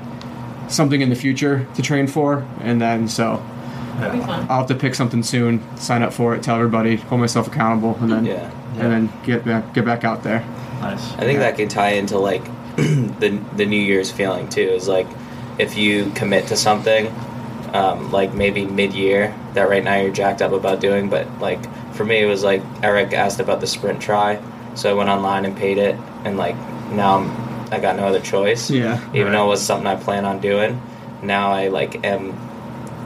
something 0.70 1.02
in 1.02 1.10
the 1.10 1.16
future 1.16 1.68
to 1.76 1.82
train 1.82 2.08
for, 2.08 2.48
and 2.62 2.82
then 2.82 3.08
so 3.08 3.44
That'd 4.00 4.20
be 4.20 4.26
fun. 4.26 4.48
I'll 4.50 4.60
have 4.60 4.68
to 4.68 4.76
pick 4.76 4.96
something 4.96 5.22
soon, 5.22 5.62
sign 5.78 6.02
up 6.02 6.14
for 6.14 6.34
it, 6.34 6.42
tell 6.42 6.56
everybody, 6.56 6.96
hold 6.96 7.20
myself 7.22 7.48
accountable, 7.48 7.98
and 8.00 8.10
then 8.12 8.26
Yeah. 8.26 8.50
and 8.80 8.92
then 8.92 9.14
get 9.26 9.44
back 9.44 9.74
get 9.74 9.84
back 9.86 10.04
out 10.06 10.24
there. 10.24 10.40
Nice. 10.80 11.14
I 11.16 11.20
think 11.20 11.40
that 11.40 11.58
can 11.58 11.68
tie 11.68 11.92
into 11.92 12.18
like 12.18 12.42
the 13.20 13.40
the 13.56 13.66
New 13.66 13.80
Year's 13.82 14.12
feeling 14.12 14.48
too. 14.50 14.62
Is 14.62 14.88
like 14.88 15.08
if 15.60 15.78
you 15.78 16.12
commit 16.16 16.48
to 16.48 16.56
something, 16.58 17.08
um, 17.74 18.12
like 18.12 18.34
maybe 18.34 18.66
mid 18.66 18.94
year 18.94 19.36
that 19.54 19.70
right 19.70 19.84
now 19.84 19.96
you're 20.00 20.14
jacked 20.14 20.42
up 20.42 20.52
about 20.54 20.80
doing, 20.80 21.10
but 21.10 21.28
like 21.40 21.60
for 21.94 22.06
me 22.06 22.20
it 22.22 22.26
was 22.26 22.44
like 22.44 22.62
Eric 22.84 23.14
asked 23.14 23.40
about 23.40 23.60
the 23.62 23.68
sprint 23.68 24.02
tri, 24.02 24.42
so 24.76 24.90
I 24.90 24.94
went 24.94 25.10
online 25.10 25.46
and 25.46 25.56
paid 25.56 25.78
it, 25.78 25.96
and 26.26 26.38
like 26.38 26.56
now 26.92 27.18
I'm 27.20 27.74
I 27.74 27.80
got 27.80 27.96
no 27.96 28.04
other 28.08 28.20
choice. 28.20 28.70
Yeah. 28.70 29.00
Even 29.14 29.28
Right. 29.28 29.32
though 29.34 29.46
it 29.46 29.50
was 29.50 29.62
something 29.62 29.88
I 29.88 29.96
plan 29.96 30.26
on 30.26 30.40
doing, 30.42 30.82
now 31.22 31.52
I 31.52 31.68
like 31.70 32.04
am 32.06 32.32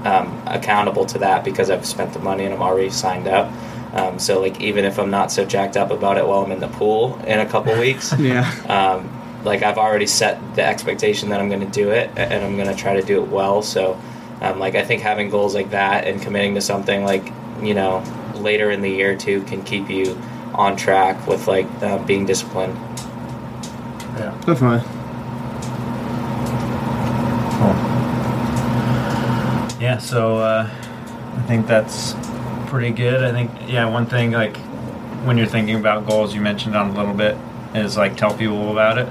um, 0.06 0.41
accountable 0.47 1.06
to 1.08 1.19
that 1.19 1.43
because 1.43 1.69
I've 1.71 1.86
spent 1.86 2.13
the 2.13 2.19
money 2.19 2.45
and 2.45 2.54
I'm 2.54 2.62
already 2.62 2.89
signed 2.91 3.28
up. 3.28 3.51
Um, 3.93 4.19
so 4.19 4.39
like 4.41 4.60
even 4.62 4.84
if 4.86 4.99
I'm 4.99 5.10
not 5.10 5.32
so 5.32 5.45
jacked 5.45 5.78
up 5.78 5.89
about 5.91 6.17
it 6.17 6.28
while 6.28 6.43
I'm 6.43 6.51
in 6.51 6.60
the 6.60 6.67
pool 6.67 7.17
in 7.25 7.39
a 7.39 7.45
couple 7.45 7.78
weeks, 7.80 8.13
Yeah. 8.19 8.43
um, 8.67 9.10
like 9.45 9.63
I've 9.63 9.77
already 9.77 10.08
set 10.08 10.55
the 10.55 10.63
expectation 10.63 11.29
that 11.29 11.39
I'm 11.39 11.49
going 11.49 11.62
to 11.62 11.71
do 11.71 11.91
it 11.91 12.10
and 12.17 12.43
I'm 12.43 12.55
going 12.58 12.67
to 12.67 12.75
try 12.75 12.99
to 12.99 13.01
do 13.01 13.23
it 13.23 13.29
well. 13.29 13.62
So 13.62 13.99
um, 14.41 14.60
like 14.60 14.75
I 14.75 14.84
think 14.84 15.01
having 15.01 15.29
goals 15.29 15.55
like 15.55 15.69
that 15.69 16.05
and 16.05 16.21
committing 16.21 16.55
to 16.55 16.62
something 16.62 17.03
like 17.03 17.31
you 17.62 17.73
know 17.73 18.03
later 18.36 18.71
in 18.71 18.81
the 18.81 18.89
year 18.89 19.15
too 19.15 19.41
can 19.43 19.63
keep 19.63 19.89
you 19.89 20.19
on 20.53 20.75
track 20.75 21.27
with 21.27 21.47
like 21.47 21.67
uh, 21.81 22.03
being 22.05 22.25
disciplined. 22.25 22.75
Yeah. 24.17 24.36
Definitely. 24.45 24.79
Cool. 27.58 27.75
yeah, 29.81 29.97
so 29.99 30.38
uh, 30.38 30.69
I 31.36 31.41
think 31.47 31.67
that's 31.67 32.15
pretty 32.67 32.91
good. 32.91 33.23
I 33.23 33.31
think 33.31 33.51
yeah, 33.67 33.86
one 33.89 34.05
thing 34.05 34.31
like 34.31 34.58
when 35.25 35.38
you're 35.38 35.47
thinking 35.47 35.75
about 35.75 36.08
goals, 36.08 36.34
you 36.34 36.41
mentioned 36.41 36.75
on 36.75 36.91
a 36.91 36.93
little 36.93 37.13
bit 37.13 37.38
is 37.73 37.97
like 37.97 38.15
tell 38.15 38.36
people 38.36 38.71
about 38.71 38.97
it. 38.97 39.10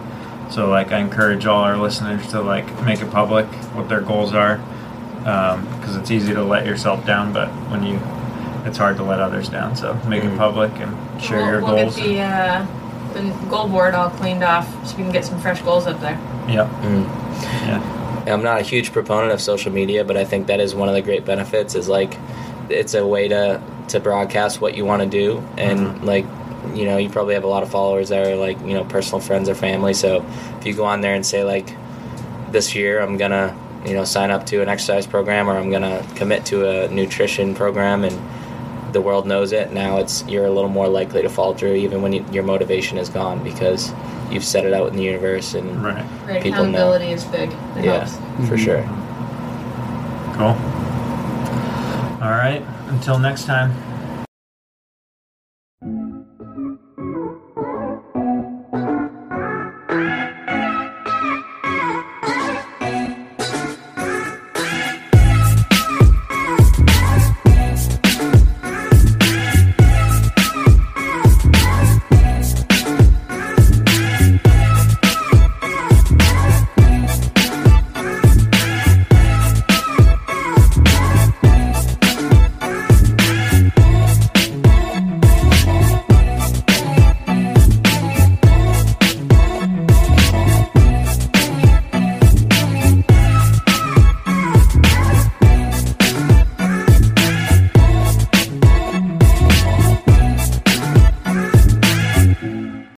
So 0.54 0.68
like 0.68 0.92
I 0.92 0.98
encourage 0.98 1.46
all 1.46 1.62
our 1.64 1.76
listeners 1.76 2.28
to 2.28 2.40
like 2.40 2.66
make 2.84 3.00
it 3.00 3.10
public 3.10 3.46
what 3.74 3.88
their 3.88 4.00
goals 4.00 4.32
are, 4.34 4.58
because 5.18 5.96
it's 5.96 6.10
easy 6.12 6.32
to 6.34 6.44
let 6.44 6.64
yourself 6.64 7.04
down, 7.04 7.32
but 7.32 7.48
when 7.70 7.82
you 7.82 7.98
it's 8.64 8.78
hard 8.78 8.96
to 8.98 9.02
let 9.02 9.18
others 9.20 9.48
down. 9.48 9.74
So 9.76 9.94
make 10.08 10.22
it 10.22 10.30
Mhm. 10.30 10.38
public 10.38 10.70
and 10.78 11.20
share 11.20 11.38
we'll, 11.38 11.46
your 11.50 11.60
we'll 11.62 11.76
goals. 11.82 11.96
get 11.96 12.04
the 12.06 12.20
uh, 12.20 12.66
the 13.14 13.22
goal 13.48 13.68
board 13.68 13.94
all 13.94 14.10
cleaned 14.10 14.44
off 14.44 14.68
so 14.86 14.96
we 14.96 15.02
can 15.02 15.12
get 15.12 15.24
some 15.24 15.38
fresh 15.40 15.60
goals 15.62 15.86
up 15.88 16.00
there. 16.00 16.18
Yep. 16.48 16.66
Mm. 16.82 17.04
Yeah. 17.66 18.32
I'm 18.32 18.42
not 18.42 18.60
a 18.60 18.62
huge 18.62 18.92
proponent 18.92 19.32
of 19.32 19.40
social 19.40 19.72
media, 19.72 20.04
but 20.04 20.16
I 20.16 20.24
think 20.24 20.46
that 20.46 20.60
is 20.60 20.74
one 20.74 20.88
of 20.88 20.94
the 20.94 21.02
great 21.02 21.24
benefits. 21.24 21.74
Is 21.74 21.88
like 21.88 22.16
it's 22.70 22.94
a 22.94 23.04
way 23.04 23.26
to 23.28 23.60
to 23.88 23.98
broadcast 24.00 24.60
what 24.60 24.76
you 24.76 24.84
want 24.84 25.02
to 25.02 25.08
do, 25.08 25.42
and 25.58 25.80
Mhm. 25.80 26.04
like 26.04 26.26
you 26.74 26.84
know, 26.86 26.96
you 26.96 27.08
probably 27.10 27.34
have 27.34 27.44
a 27.44 27.48
lot 27.48 27.62
of 27.62 27.70
followers 27.70 28.08
that 28.10 28.26
are 28.26 28.36
like 28.36 28.58
you 28.60 28.74
know 28.74 28.84
personal 28.84 29.20
friends 29.20 29.48
or 29.48 29.54
family. 29.54 29.94
So 29.94 30.24
if 30.58 30.66
you 30.66 30.74
go 30.74 30.84
on 30.84 31.00
there 31.00 31.14
and 31.14 31.24
say 31.24 31.44
like, 31.44 31.76
this 32.50 32.74
year 32.74 33.00
I'm 33.00 33.16
gonna 33.16 33.56
you 33.86 33.94
know 33.94 34.04
sign 34.04 34.30
up 34.30 34.46
to 34.46 34.62
an 34.62 34.68
exercise 34.68 35.06
program 35.06 35.48
or 35.48 35.56
I'm 35.58 35.70
gonna 35.70 36.04
commit 36.14 36.44
to 36.46 36.68
a 36.68 36.88
nutrition 36.88 37.54
program 37.54 38.04
and 38.04 38.16
the 38.94 39.00
world 39.00 39.26
knows 39.26 39.50
it 39.52 39.72
now 39.72 39.96
it's 39.98 40.24
you're 40.28 40.46
a 40.46 40.50
little 40.52 40.70
more 40.70 40.86
likely 40.86 41.20
to 41.22 41.28
fall 41.28 41.52
through 41.52 41.74
even 41.74 42.00
when 42.00 42.12
you, 42.12 42.24
your 42.30 42.44
motivation 42.44 42.96
is 42.96 43.08
gone 43.08 43.42
because 43.42 43.92
you've 44.30 44.44
set 44.44 44.64
it 44.64 44.72
out 44.72 44.86
in 44.88 44.96
the 44.96 45.02
universe 45.02 45.54
and 45.54 45.82
Right. 45.84 46.04
Right, 46.26 46.40
People 46.40 46.64
know. 46.66 46.92
accountability 46.92 47.10
is 47.10 47.24
big. 47.24 47.50
It 47.76 47.84
yeah 47.84 48.04
helps. 48.06 48.14
for 48.48 48.56
Mhm. 48.56 48.64
sure 48.64 48.82
Cool. 50.36 50.54
All 52.24 52.30
right. 52.30 52.62
Until 52.88 53.18
next 53.18 53.44
time. 53.44 53.72